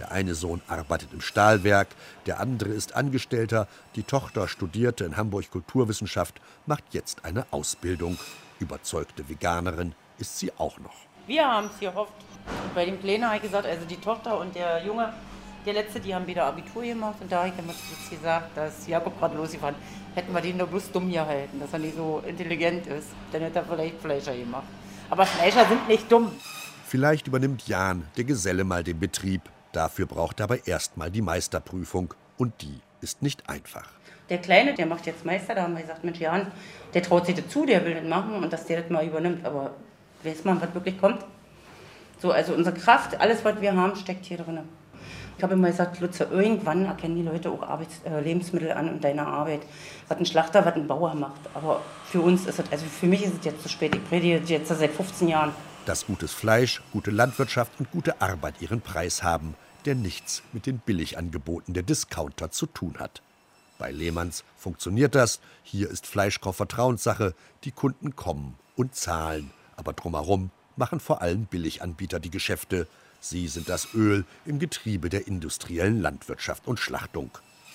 Der 0.00 0.10
eine 0.10 0.34
Sohn 0.34 0.60
arbeitet 0.66 1.12
im 1.12 1.20
Stahlwerk, 1.20 1.86
der 2.26 2.40
andere 2.40 2.70
ist 2.70 2.96
Angestellter, 2.96 3.68
die 3.94 4.02
Tochter 4.02 4.48
studierte 4.48 5.04
in 5.04 5.16
Hamburg 5.16 5.50
Kulturwissenschaft, 5.50 6.40
macht 6.66 6.84
jetzt 6.92 7.24
eine 7.24 7.46
Ausbildung. 7.52 8.18
Überzeugte 8.58 9.28
Veganerin 9.28 9.94
ist 10.18 10.38
sie 10.38 10.52
auch 10.58 10.78
noch. 10.78 10.94
Wir 11.28 11.46
haben 11.46 11.68
es 11.72 11.78
gehofft. 11.78 12.12
Bei 12.74 12.84
dem 12.84 13.00
Kleinen 13.00 13.24
habe 13.24 13.36
ich 13.36 13.42
gesagt, 13.42 13.66
also 13.66 13.84
die 13.86 13.96
Tochter 13.96 14.38
und 14.40 14.54
der 14.54 14.84
Junge, 14.84 15.12
der 15.68 15.82
letzte, 15.82 16.00
die 16.00 16.14
haben 16.14 16.26
wieder 16.26 16.46
Abitur 16.46 16.82
gemacht. 16.82 17.16
Und 17.20 17.30
da 17.30 17.40
habe 17.40 17.48
ich 17.48 17.58
immer 17.58 17.74
gesagt, 18.10 18.56
dass 18.56 18.86
Jakob 18.86 19.18
gerade 19.18 19.36
losgefahren 19.36 19.74
hätten 20.14 20.32
wir 20.32 20.40
den 20.40 20.56
nur 20.56 20.66
bloß 20.66 20.90
dumm 20.90 21.12
gehalten, 21.12 21.60
dass 21.60 21.72
er 21.72 21.78
nicht 21.78 21.94
so 21.94 22.22
intelligent 22.26 22.86
ist. 22.86 23.08
Dann 23.30 23.42
hätte 23.42 23.60
er 23.60 23.64
vielleicht 23.64 24.00
Fleischer 24.00 24.34
gemacht. 24.34 24.66
Aber 25.10 25.26
Fleischer 25.26 25.66
sind 25.66 25.86
nicht 25.86 26.10
dumm. 26.10 26.32
Vielleicht 26.86 27.26
übernimmt 27.26 27.68
Jan, 27.68 28.04
der 28.16 28.24
Geselle, 28.24 28.64
mal 28.64 28.82
den 28.82 28.98
Betrieb. 28.98 29.42
Dafür 29.72 30.06
braucht 30.06 30.40
er 30.40 30.44
aber 30.44 30.66
erstmal 30.66 31.10
die 31.10 31.22
Meisterprüfung. 31.22 32.14
Und 32.38 32.62
die 32.62 32.80
ist 33.00 33.20
nicht 33.22 33.48
einfach. 33.48 33.88
Der 34.30 34.38
Kleine, 34.38 34.74
der 34.74 34.86
macht 34.86 35.06
jetzt 35.06 35.24
Meister, 35.24 35.54
da 35.54 35.62
haben 35.62 35.74
wir 35.74 35.82
gesagt, 35.82 36.02
Mensch, 36.02 36.18
Jan, 36.18 36.50
der 36.94 37.02
traut 37.02 37.26
sich 37.26 37.36
dazu, 37.36 37.64
der 37.64 37.84
will 37.84 37.94
das 37.94 38.04
machen 38.04 38.42
und 38.42 38.52
dass 38.52 38.66
der 38.66 38.80
das 38.82 38.90
mal 38.90 39.06
übernimmt. 39.06 39.44
Aber 39.44 39.74
weiß 40.22 40.44
man, 40.44 40.60
was 40.60 40.74
wirklich 40.74 40.98
kommt? 40.98 41.24
So, 42.20 42.32
also 42.32 42.54
unsere 42.54 42.74
Kraft, 42.74 43.20
alles, 43.20 43.44
was 43.44 43.60
wir 43.60 43.76
haben, 43.76 43.94
steckt 43.96 44.24
hier 44.24 44.38
drin. 44.38 44.60
Ich 45.38 45.44
habe 45.44 45.54
immer 45.54 45.68
gesagt, 45.68 46.00
Lutze, 46.00 46.24
irgendwann 46.24 46.84
erkennen 46.84 47.14
die 47.14 47.22
Leute 47.22 47.48
auch 47.48 47.62
Arbeits 47.62 48.00
äh, 48.04 48.20
Lebensmittel 48.20 48.72
an 48.72 48.88
und 48.88 49.04
deine 49.04 49.24
Arbeit. 49.24 49.60
Was 50.08 50.18
ein 50.18 50.26
Schlachter, 50.26 50.66
was 50.66 50.74
ein 50.74 50.88
Bauer 50.88 51.14
macht. 51.14 51.40
Aber 51.54 51.80
für 52.06 52.20
uns 52.20 52.44
ist 52.46 52.58
es, 52.58 52.72
also 52.72 52.84
für 52.86 53.06
mich 53.06 53.22
ist 53.22 53.34
es 53.38 53.44
jetzt 53.44 53.62
zu 53.62 53.68
spät. 53.68 53.94
Ich 53.94 54.04
predige 54.08 54.38
jetzt 54.52 54.66
seit 54.66 54.90
15 54.90 55.28
Jahren. 55.28 55.52
Dass 55.86 56.06
gutes 56.06 56.32
Fleisch, 56.32 56.82
gute 56.92 57.12
Landwirtschaft 57.12 57.70
und 57.78 57.88
gute 57.92 58.20
Arbeit 58.20 58.60
ihren 58.60 58.80
Preis 58.80 59.22
haben, 59.22 59.54
der 59.84 59.94
nichts 59.94 60.42
mit 60.52 60.66
den 60.66 60.80
Billigangeboten 60.80 61.72
der 61.72 61.84
Discounter 61.84 62.50
zu 62.50 62.66
tun 62.66 62.96
hat. 62.98 63.22
Bei 63.78 63.92
Lehmanns 63.92 64.42
funktioniert 64.56 65.14
das. 65.14 65.38
Hier 65.62 65.88
ist 65.88 66.08
Fleischkauf 66.08 66.56
Vertrauenssache. 66.56 67.32
Die 67.62 67.70
Kunden 67.70 68.16
kommen 68.16 68.56
und 68.74 68.96
zahlen. 68.96 69.52
Aber 69.76 69.92
drumherum 69.92 70.50
machen 70.74 70.98
vor 70.98 71.22
allem 71.22 71.44
Billiganbieter 71.44 72.18
die 72.18 72.32
Geschäfte. 72.32 72.88
Sie 73.20 73.48
sind 73.48 73.68
das 73.68 73.94
Öl 73.94 74.24
im 74.44 74.58
Getriebe 74.58 75.08
der 75.08 75.26
industriellen 75.26 76.00
Landwirtschaft 76.00 76.66
und 76.66 76.78
Schlachtung. 76.78 77.30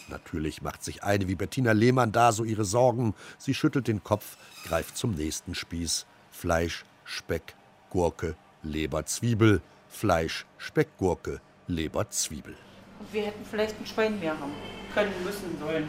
Natürlich 0.10 0.62
macht 0.62 0.84
sich 0.84 1.04
eine 1.04 1.28
wie 1.28 1.36
Bettina 1.36 1.72
Lehmann 1.72 2.12
da 2.12 2.32
so 2.32 2.44
ihre 2.44 2.66
Sorgen. 2.66 3.14
Sie 3.38 3.54
schüttelt 3.54 3.88
den 3.88 4.04
Kopf, 4.04 4.38
greift 4.66 4.98
zum 4.98 5.16
nächsten 5.16 5.56
Spieß. 5.56 6.06
Fleisch, 6.32 6.86
Speck, 7.06 7.56
Gurke, 7.90 8.36
Leber, 8.64 9.06
Zwiebel. 9.06 9.62
Fleisch, 9.90 10.46
Speck, 10.58 10.98
Gurke, 10.98 11.40
Leber, 11.68 12.10
Zwiebel. 12.10 12.56
Wir 13.12 13.28
hätten 13.28 13.46
vielleicht 13.46 13.80
ein 13.80 13.86
Schwein 13.86 14.20
mehr 14.20 14.40
haben 14.40 14.54
können, 14.94 15.12
müssen, 15.24 15.58
sollen. 15.60 15.88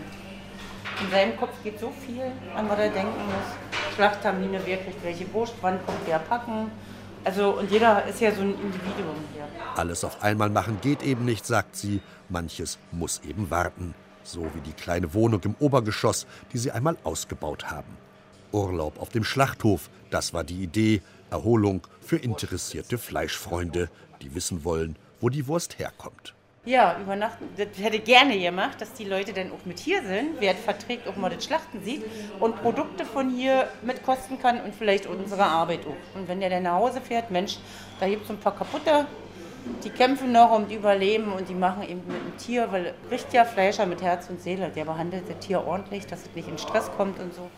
In 1.01 1.11
seinem 1.11 1.37
Kopf 1.37 1.55
geht 1.63 1.81
so 1.81 1.91
viel, 2.07 2.23
an 2.55 2.69
was 2.69 2.79
er 2.79 2.91
denken 2.91 3.25
muss. 3.27 3.95
Schlacht 3.95 4.25
haben 4.25 4.43
die 4.43 4.49
eine 4.49 4.65
wirklich, 4.67 4.95
welche 5.03 5.33
Wurst, 5.33 5.55
wann 5.61 5.85
kommt 5.85 6.07
der 6.07 6.19
packen. 6.19 6.71
Also, 7.25 7.51
und 7.53 7.71
jeder 7.71 8.05
ist 8.05 8.21
ja 8.21 8.33
so 8.33 8.43
ein 8.43 8.55
Individuum 8.55 9.17
hier. 9.33 9.47
Alles 9.77 10.05
auf 10.05 10.23
einmal 10.23 10.51
machen 10.51 10.79
geht 10.83 11.03
eben 11.03 11.25
nicht, 11.25 11.47
sagt 11.47 11.75
sie. 11.75 12.01
Manches 12.29 12.79
muss 12.93 13.21
eben 13.27 13.51
warten. 13.51 13.95
So 14.23 14.43
wie 14.55 14.61
die 14.61 14.73
kleine 14.73 15.13
Wohnung 15.15 15.41
im 15.45 15.55
Obergeschoss, 15.59 16.27
die 16.53 16.59
sie 16.59 16.71
einmal 16.71 16.97
ausgebaut 17.03 17.71
haben. 17.71 17.97
Urlaub 18.53 19.01
auf 19.01 19.09
dem 19.09 19.25
Schlachthof, 19.25 19.91
das 20.11 20.33
war 20.33 20.45
die 20.45 20.63
Idee. 20.63 21.03
Erholung 21.31 21.87
für 22.01 22.17
interessierte 22.17 22.99
Fleischfreunde, 22.99 23.91
die 24.23 24.35
wissen 24.35 24.65
wollen, 24.65 24.97
wo 25.21 25.29
die 25.29 25.47
Wurst 25.49 25.79
herkommt. 25.79 26.35
Ja, 26.67 26.99
übernachten, 26.99 27.47
das 27.59 27.69
hätte 27.77 27.99
gerne 27.99 28.39
gemacht, 28.39 28.81
dass 28.81 28.95
die 28.95 29.05
Leute 29.05 29.35
dann 29.35 29.53
auch 29.53 29.67
mit 29.67 29.79
hier 29.79 30.03
sind, 30.03 30.41
wer 30.41 30.55
verträgt, 30.55 31.07
auch 31.07 31.17
mal 31.17 31.29
das 31.29 31.45
Schlachten 31.45 31.85
sieht 31.85 32.03
und 32.41 32.57
Produkte 32.63 33.05
von 33.05 33.29
hier 33.29 33.69
mitkosten 33.83 34.41
kann 34.41 34.63
und 34.63 34.75
vielleicht 34.75 35.05
unsere 35.05 35.45
Arbeit 35.45 35.81
auch. 35.87 36.19
Und 36.19 36.27
wenn 36.27 36.41
der 36.41 36.49
dann 36.49 36.63
nach 36.63 36.77
Hause 36.77 37.03
fährt, 37.03 37.31
Mensch, 37.31 37.59
da 38.01 38.09
gibt 38.09 38.25
es 38.25 38.31
ein 38.31 38.39
paar 38.39 38.57
kaputte, 38.57 39.07
die 39.85 39.91
kämpfen 39.91 40.33
noch 40.33 40.53
um 40.53 40.67
die 40.67 40.77
Überleben 40.77 41.33
und 41.33 41.51
die 41.51 41.55
machen 41.55 41.83
eben 41.83 42.03
mit 42.07 42.17
dem 42.17 42.39
Tier, 42.39 42.73
weil 42.73 42.95
richtiger 43.11 43.45
Fleischer 43.45 43.85
mit 43.85 44.01
Herz 44.01 44.31
und 44.31 44.41
Seele, 44.41 44.71
der 44.75 44.87
behandelt 44.87 45.29
das 45.29 45.47
Tier 45.47 45.67
ordentlich, 45.67 46.07
dass 46.07 46.23
es 46.23 46.35
nicht 46.35 46.49
in 46.49 46.57
Stress 46.57 46.91
kommt 46.97 47.21
und 47.21 47.35
so. 47.35 47.51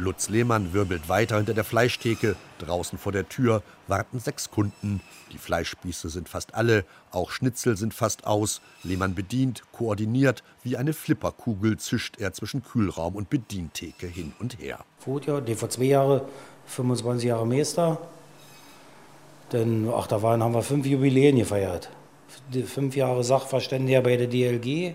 Lutz 0.00 0.30
Lehmann 0.30 0.72
wirbelt 0.72 1.10
weiter 1.10 1.36
hinter 1.36 1.52
der 1.52 1.62
Fleischtheke. 1.62 2.34
Draußen 2.58 2.98
vor 2.98 3.12
der 3.12 3.28
Tür 3.28 3.62
warten 3.86 4.18
sechs 4.18 4.50
Kunden. 4.50 5.02
Die 5.30 5.36
Fleischspieße 5.36 6.08
sind 6.08 6.26
fast 6.26 6.54
alle, 6.54 6.86
auch 7.10 7.30
Schnitzel 7.30 7.76
sind 7.76 7.92
fast 7.92 8.26
aus. 8.26 8.62
Lehmann 8.82 9.14
bedient, 9.14 9.62
koordiniert, 9.72 10.42
wie 10.62 10.78
eine 10.78 10.94
Flipperkugel 10.94 11.76
zischt 11.76 12.18
er 12.18 12.32
zwischen 12.32 12.64
Kühlraum 12.64 13.14
und 13.14 13.28
Bedientheke 13.28 14.06
hin 14.06 14.32
und 14.40 14.58
her. 14.58 14.78
Vorjahr, 15.00 15.42
die 15.42 15.54
vor 15.54 15.68
zwei 15.68 15.84
Jahren, 15.84 16.22
25 16.64 17.28
Jahre 17.28 17.46
Meister. 17.46 17.98
Denn, 19.52 19.90
ach, 19.94 20.06
da 20.06 20.22
waren, 20.22 20.42
haben 20.42 20.54
wir 20.54 20.62
fünf 20.62 20.86
Jubiläen 20.86 21.36
gefeiert. 21.36 21.90
Die 22.54 22.62
fünf 22.62 22.96
Jahre 22.96 23.22
Sachverständiger 23.22 24.00
bei 24.00 24.16
der 24.16 24.28
DLG. 24.28 24.94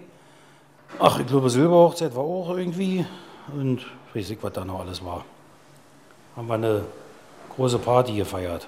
Ach, 0.98 1.20
ich 1.20 1.28
glaube, 1.28 1.52
Silberhochzeit 1.52 2.16
war 2.16 2.24
auch 2.24 2.58
irgendwie. 2.58 3.06
Und 3.54 3.86
nicht, 4.14 4.44
was 4.44 4.54
da 4.54 4.66
noch 4.66 4.80
alles 4.80 5.04
war. 5.04 5.26
Haben 6.36 6.48
wir 6.48 6.54
eine 6.56 6.86
große 7.56 7.80
Party 7.80 8.16
gefeiert. 8.16 8.68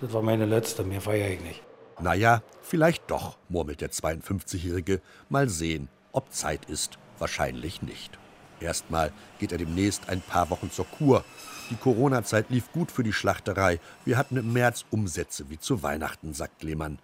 Das 0.00 0.12
war 0.12 0.22
meine 0.22 0.46
letzte, 0.46 0.84
mehr 0.84 1.00
feiere 1.00 1.30
ich 1.30 1.40
nicht. 1.40 1.62
Naja, 2.00 2.42
vielleicht 2.62 3.10
doch, 3.10 3.36
murmelt 3.48 3.80
der 3.80 3.90
52-Jährige. 3.90 5.00
Mal 5.28 5.48
sehen, 5.48 5.88
ob 6.12 6.32
Zeit 6.32 6.66
ist. 6.66 6.98
Wahrscheinlich 7.18 7.82
nicht. 7.82 8.16
Erstmal 8.60 9.12
geht 9.38 9.52
er 9.52 9.58
demnächst 9.58 10.08
ein 10.08 10.20
paar 10.20 10.50
Wochen 10.50 10.70
zur 10.70 10.86
Kur. 10.86 11.24
Die 11.70 11.76
Corona-Zeit 11.76 12.50
lief 12.50 12.70
gut 12.72 12.92
für 12.92 13.02
die 13.02 13.12
Schlachterei. 13.12 13.80
Wir 14.04 14.16
hatten 14.16 14.36
im 14.36 14.52
März 14.52 14.84
Umsätze 14.90 15.50
wie 15.50 15.58
zu 15.58 15.82
Weihnachten, 15.82 16.32
sagt 16.32 16.62
Lehmann. 16.62 16.98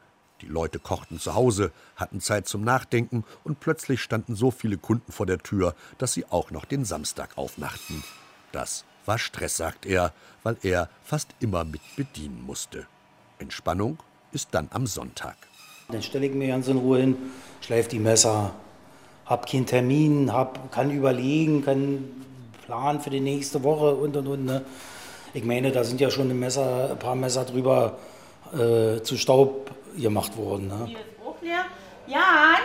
Die 0.44 0.50
Leute 0.50 0.78
kochten 0.78 1.18
zu 1.18 1.34
Hause, 1.34 1.72
hatten 1.96 2.20
Zeit 2.20 2.46
zum 2.46 2.64
Nachdenken 2.64 3.24
und 3.44 3.60
plötzlich 3.60 4.02
standen 4.02 4.34
so 4.34 4.50
viele 4.50 4.76
Kunden 4.76 5.10
vor 5.10 5.24
der 5.24 5.38
Tür, 5.38 5.74
dass 5.96 6.12
sie 6.12 6.26
auch 6.26 6.50
noch 6.50 6.66
den 6.66 6.84
Samstag 6.84 7.38
aufmachten. 7.38 8.04
Das 8.52 8.84
war 9.06 9.18
Stress, 9.18 9.56
sagt 9.56 9.86
er, 9.86 10.12
weil 10.42 10.58
er 10.62 10.90
fast 11.02 11.30
immer 11.40 11.64
mit 11.64 11.80
bedienen 11.96 12.42
musste. 12.44 12.86
Entspannung 13.38 14.02
ist 14.32 14.48
dann 14.52 14.68
am 14.70 14.86
Sonntag. 14.86 15.36
Dann 15.88 16.02
stelle 16.02 16.26
ich 16.26 16.34
mir 16.34 16.48
ganz 16.48 16.68
in 16.68 16.76
Ruhe 16.76 16.98
hin, 16.98 17.16
schleife 17.62 17.88
die 17.88 17.98
Messer, 17.98 18.54
hab 19.24 19.48
keinen 19.48 19.64
Termin, 19.64 20.30
hab, 20.30 20.70
kann 20.70 20.90
überlegen, 20.90 21.64
kann 21.64 22.04
planen 22.66 23.00
für 23.00 23.10
die 23.10 23.20
nächste 23.20 23.62
Woche 23.62 23.94
und 23.94 24.14
und 24.14 24.26
und. 24.26 24.44
Ne? 24.44 24.62
Ich 25.32 25.44
meine, 25.44 25.72
da 25.72 25.84
sind 25.84 26.02
ja 26.02 26.10
schon 26.10 26.28
ein, 26.30 26.38
Messer, 26.38 26.90
ein 26.90 26.98
paar 26.98 27.14
Messer 27.14 27.46
drüber 27.46 27.96
äh, 28.52 29.00
zu 29.00 29.16
Staub 29.16 29.70
gemacht 29.96 30.36
worden. 30.36 30.68
Ne? 30.68 30.86
Hier 30.86 30.98
ist 30.98 31.06
auch 31.24 31.40
leer. 31.42 31.64
Jan, 32.06 32.62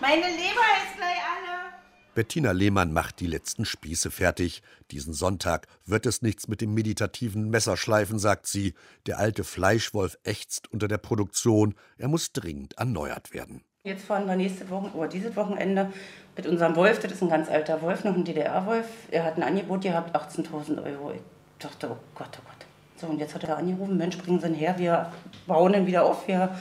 meine 0.00 0.22
Leber 0.22 0.66
ist 0.84 0.96
gleich 0.96 1.18
alle. 1.18 1.70
Bettina 2.14 2.50
Lehmann 2.50 2.92
macht 2.92 3.20
die 3.20 3.26
letzten 3.26 3.64
Spieße 3.64 4.10
fertig. 4.10 4.62
Diesen 4.90 5.14
Sonntag 5.14 5.68
wird 5.86 6.06
es 6.06 6.22
nichts 6.22 6.48
mit 6.48 6.60
dem 6.60 6.74
meditativen 6.74 7.50
Messerschleifen, 7.50 8.18
sagt 8.18 8.46
sie. 8.46 8.74
Der 9.06 9.18
alte 9.18 9.44
Fleischwolf 9.44 10.18
ächzt 10.24 10.72
unter 10.72 10.88
der 10.88 10.98
Produktion. 10.98 11.76
Er 11.98 12.08
muss 12.08 12.32
dringend 12.32 12.74
erneuert 12.78 13.32
werden. 13.32 13.62
Jetzt 13.84 14.04
fahren 14.04 14.26
wir 14.26 14.36
nächste 14.36 14.68
Woche 14.68 14.94
oder 14.94 15.08
dieses 15.08 15.36
Wochenende 15.36 15.92
mit 16.36 16.46
unserem 16.46 16.76
Wolf. 16.76 16.98
Das 16.98 17.12
ist 17.12 17.22
ein 17.22 17.30
ganz 17.30 17.48
alter 17.48 17.80
Wolf, 17.80 18.04
noch 18.04 18.14
ein 18.14 18.24
DDR-Wolf. 18.24 18.86
Er 19.10 19.24
hat 19.24 19.36
ein 19.36 19.42
Angebot 19.42 19.82
gehabt, 19.82 20.14
18.000 20.14 20.82
Euro. 20.84 21.12
Ich 21.12 21.22
dachte, 21.58 21.90
oh 21.90 21.96
Gott, 22.14 22.38
oh 22.38 22.44
Gott. 22.44 22.59
So, 23.00 23.06
und 23.06 23.18
jetzt 23.18 23.34
hat 23.34 23.44
er 23.44 23.56
angerufen, 23.56 23.96
Mensch, 23.96 24.18
bringen 24.18 24.40
Sie 24.40 24.46
ihn 24.46 24.54
her, 24.54 24.74
wir 24.76 25.10
bauen 25.46 25.72
ihn 25.72 25.86
wieder 25.86 26.04
auf, 26.04 26.28
wir, 26.28 26.54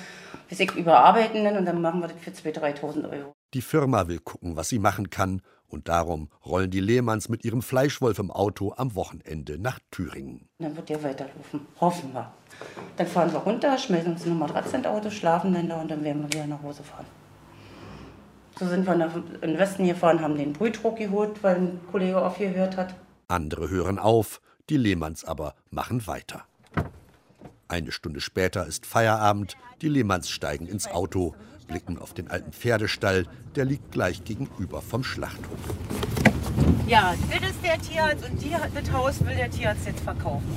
wir 0.48 0.76
überarbeiten 0.76 1.46
ihn 1.46 1.58
und 1.58 1.66
dann 1.66 1.82
machen 1.82 2.00
wir 2.00 2.08
das 2.08 2.18
für 2.20 2.32
2.000, 2.32 2.80
3.000 2.80 3.12
Euro. 3.12 3.34
Die 3.54 3.62
Firma 3.62 4.08
will 4.08 4.20
gucken, 4.20 4.56
was 4.56 4.70
sie 4.70 4.80
machen 4.80 5.10
kann, 5.10 5.42
und 5.68 5.88
darum 5.88 6.30
rollen 6.46 6.72
die 6.72 6.80
Lehmanns 6.80 7.30
mit 7.30 7.46
ihrem 7.46 7.62
Fleischwolf 7.62 8.18
im 8.20 8.32
Auto 8.32 8.74
am 8.76 8.96
Wochenende 8.96 9.60
nach 9.60 9.80
Thüringen. 9.92 10.48
Dann 10.60 10.76
wird 10.76 10.90
der 10.90 11.04
weiterlaufen, 11.04 11.68
hoffen 11.80 12.14
wir. 12.14 12.32
Dann 12.96 13.06
fahren 13.06 13.32
wir 13.32 13.40
runter, 13.40 13.78
schmelzen 13.78 14.14
uns 14.14 14.26
eine 14.26 14.34
Matratze 14.34 14.78
ins 14.78 14.88
Auto, 14.88 15.10
schlafen 15.10 15.54
dann 15.54 15.70
da 15.70 15.82
und 15.82 15.92
dann 15.92 16.04
werden 16.04 16.24
wir 16.24 16.34
wieder 16.34 16.48
nach 16.48 16.64
Hause 16.64 16.84
fahren. 16.84 17.06
So 18.58 18.68
sind 18.68 18.88
wir 18.88 18.96
nach, 18.96 19.16
in 19.16 19.42
den 19.42 19.60
Westen 19.60 19.86
gefahren, 19.86 20.22
haben 20.22 20.38
den 20.38 20.54
Brühdruck 20.54 20.98
geholt, 20.98 21.44
weil 21.44 21.58
ein 21.58 21.80
Kollege 21.92 22.20
aufgehört 22.20 22.76
hat. 22.76 22.96
Andere 23.28 23.70
hören 23.70 24.00
auf, 24.00 24.42
die 24.70 24.78
Lehmanns 24.78 25.26
aber 25.26 25.56
machen 25.72 26.06
weiter. 26.08 26.46
Eine 27.68 27.92
Stunde 27.92 28.22
später 28.22 28.66
ist 28.66 28.86
Feierabend, 28.86 29.58
die 29.82 29.90
Lehmanns 29.90 30.30
steigen 30.30 30.68
ins 30.68 30.88
Auto, 30.88 31.36
blicken 31.68 32.00
auf 32.00 32.14
den 32.14 32.30
alten 32.30 32.52
Pferdestall, 32.52 33.28
der 33.56 33.66
liegt 33.66 33.92
gleich 33.92 34.24
gegenüber 34.24 34.82
vom 34.82 35.04
Schlachthof. 35.04 35.60
Ja, 36.88 37.14
das 37.30 37.52
ist 37.52 37.64
der 37.64 37.80
Tierarzt 37.80 38.28
und 38.28 38.42
die, 38.42 38.52
das 38.74 38.92
Haus 38.92 39.24
will 39.24 39.36
der 39.36 39.52
Tierarzt 39.52 39.86
jetzt 39.86 40.00
verkaufen. 40.00 40.48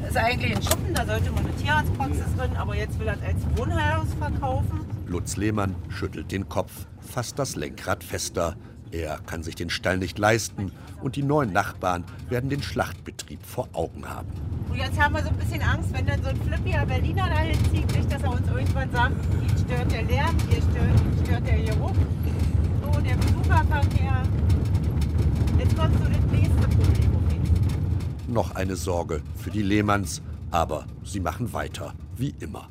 Das 0.00 0.10
ist 0.10 0.16
eigentlich 0.16 0.56
ein 0.56 0.62
Schuppen, 0.62 0.94
da 0.94 1.04
sollte 1.04 1.32
man 1.32 1.44
eine 1.44 1.56
Tierarztpraxis 1.56 2.36
drin, 2.38 2.56
aber 2.56 2.76
jetzt 2.76 2.98
will 3.00 3.08
er 3.08 3.14
es 3.14 3.22
als 3.22 3.58
Wohnhaus 3.58 4.06
verkaufen. 4.18 4.86
Lutz 5.08 5.36
Lehmann 5.36 5.74
schüttelt 5.88 6.30
den 6.30 6.48
Kopf, 6.48 6.86
fasst 7.00 7.38
das 7.40 7.56
Lenkrad 7.56 8.04
fester. 8.04 8.56
Er 8.96 9.18
kann 9.26 9.42
sich 9.42 9.54
den 9.54 9.68
Stall 9.68 9.98
nicht 9.98 10.18
leisten 10.18 10.72
und 11.02 11.16
die 11.16 11.22
neuen 11.22 11.52
Nachbarn 11.52 12.02
werden 12.30 12.48
den 12.48 12.62
Schlachtbetrieb 12.62 13.44
vor 13.44 13.68
Augen 13.74 14.08
haben. 14.08 14.28
Und 14.70 14.78
jetzt 14.78 14.98
haben 14.98 15.14
wir 15.14 15.22
so 15.22 15.28
ein 15.28 15.36
bisschen 15.36 15.60
Angst, 15.60 15.92
wenn 15.92 16.06
dann 16.06 16.22
so 16.22 16.30
ein 16.30 16.40
flippiger 16.40 16.86
Berliner 16.86 17.28
dahin 17.28 17.58
zieht, 17.70 17.94
nicht, 17.94 18.10
dass 18.10 18.22
er 18.22 18.30
uns 18.30 18.48
irgendwann 18.48 18.90
sagt, 18.90 19.14
hier 19.38 19.58
stört 19.58 19.92
der 19.92 20.02
Lärm, 20.04 20.36
hier 20.48 20.62
stört, 20.62 21.26
stört 21.26 21.46
der 21.46 21.62
Geruch, 21.62 21.92
so 22.80 23.00
der 23.00 23.16
Besucherverkehr. 23.16 24.22
Jetzt 25.58 25.76
kommt 25.76 25.94
so 25.98 26.04
das 26.04 26.32
nächste 26.32 26.68
Problem. 26.68 27.42
Noch 28.28 28.54
eine 28.54 28.76
Sorge 28.76 29.20
für 29.36 29.50
die 29.50 29.62
Lehmanns, 29.62 30.22
aber 30.50 30.86
sie 31.04 31.20
machen 31.20 31.52
weiter, 31.52 31.92
wie 32.16 32.34
immer. 32.40 32.70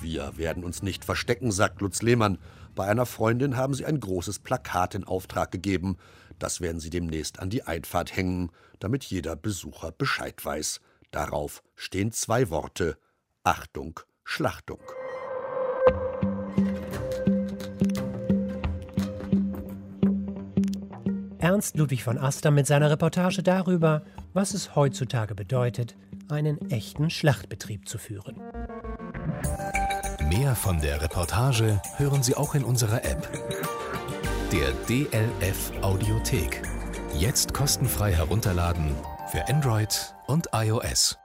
Wir 0.00 0.36
werden 0.36 0.64
uns 0.64 0.82
nicht 0.82 1.04
verstecken, 1.04 1.52
sagt 1.52 1.80
Lutz 1.80 2.02
Lehmann. 2.02 2.38
Bei 2.74 2.86
einer 2.86 3.06
Freundin 3.06 3.56
haben 3.56 3.74
sie 3.74 3.86
ein 3.86 4.00
großes 4.00 4.40
Plakat 4.40 4.94
in 4.94 5.04
Auftrag 5.04 5.50
gegeben. 5.50 5.96
Das 6.38 6.60
werden 6.60 6.80
sie 6.80 6.90
demnächst 6.90 7.38
an 7.38 7.50
die 7.50 7.62
Einfahrt 7.62 8.16
hängen, 8.16 8.50
damit 8.80 9.04
jeder 9.04 9.36
Besucher 9.36 9.92
Bescheid 9.92 10.44
weiß. 10.44 10.80
Darauf 11.10 11.62
stehen 11.76 12.12
zwei 12.12 12.50
Worte 12.50 12.98
Achtung, 13.44 14.00
Schlachtung. 14.24 14.80
Ernst 21.38 21.76
Ludwig 21.76 22.02
von 22.02 22.16
Aster 22.16 22.50
mit 22.50 22.66
seiner 22.66 22.90
Reportage 22.90 23.42
darüber, 23.42 24.02
was 24.32 24.54
es 24.54 24.74
heutzutage 24.74 25.34
bedeutet, 25.34 25.94
einen 26.30 26.70
echten 26.70 27.10
Schlachtbetrieb 27.10 27.86
zu 27.86 27.98
führen. 27.98 28.40
Mehr 30.28 30.54
von 30.54 30.80
der 30.80 31.02
Reportage 31.02 31.80
hören 31.96 32.22
Sie 32.22 32.34
auch 32.34 32.54
in 32.54 32.64
unserer 32.64 33.04
App. 33.04 33.28
Der 34.52 34.72
DLF 34.88 35.72
Audiothek. 35.82 36.62
Jetzt 37.14 37.52
kostenfrei 37.52 38.12
herunterladen 38.12 38.94
für 39.30 39.46
Android 39.48 40.14
und 40.26 40.48
iOS. 40.52 41.18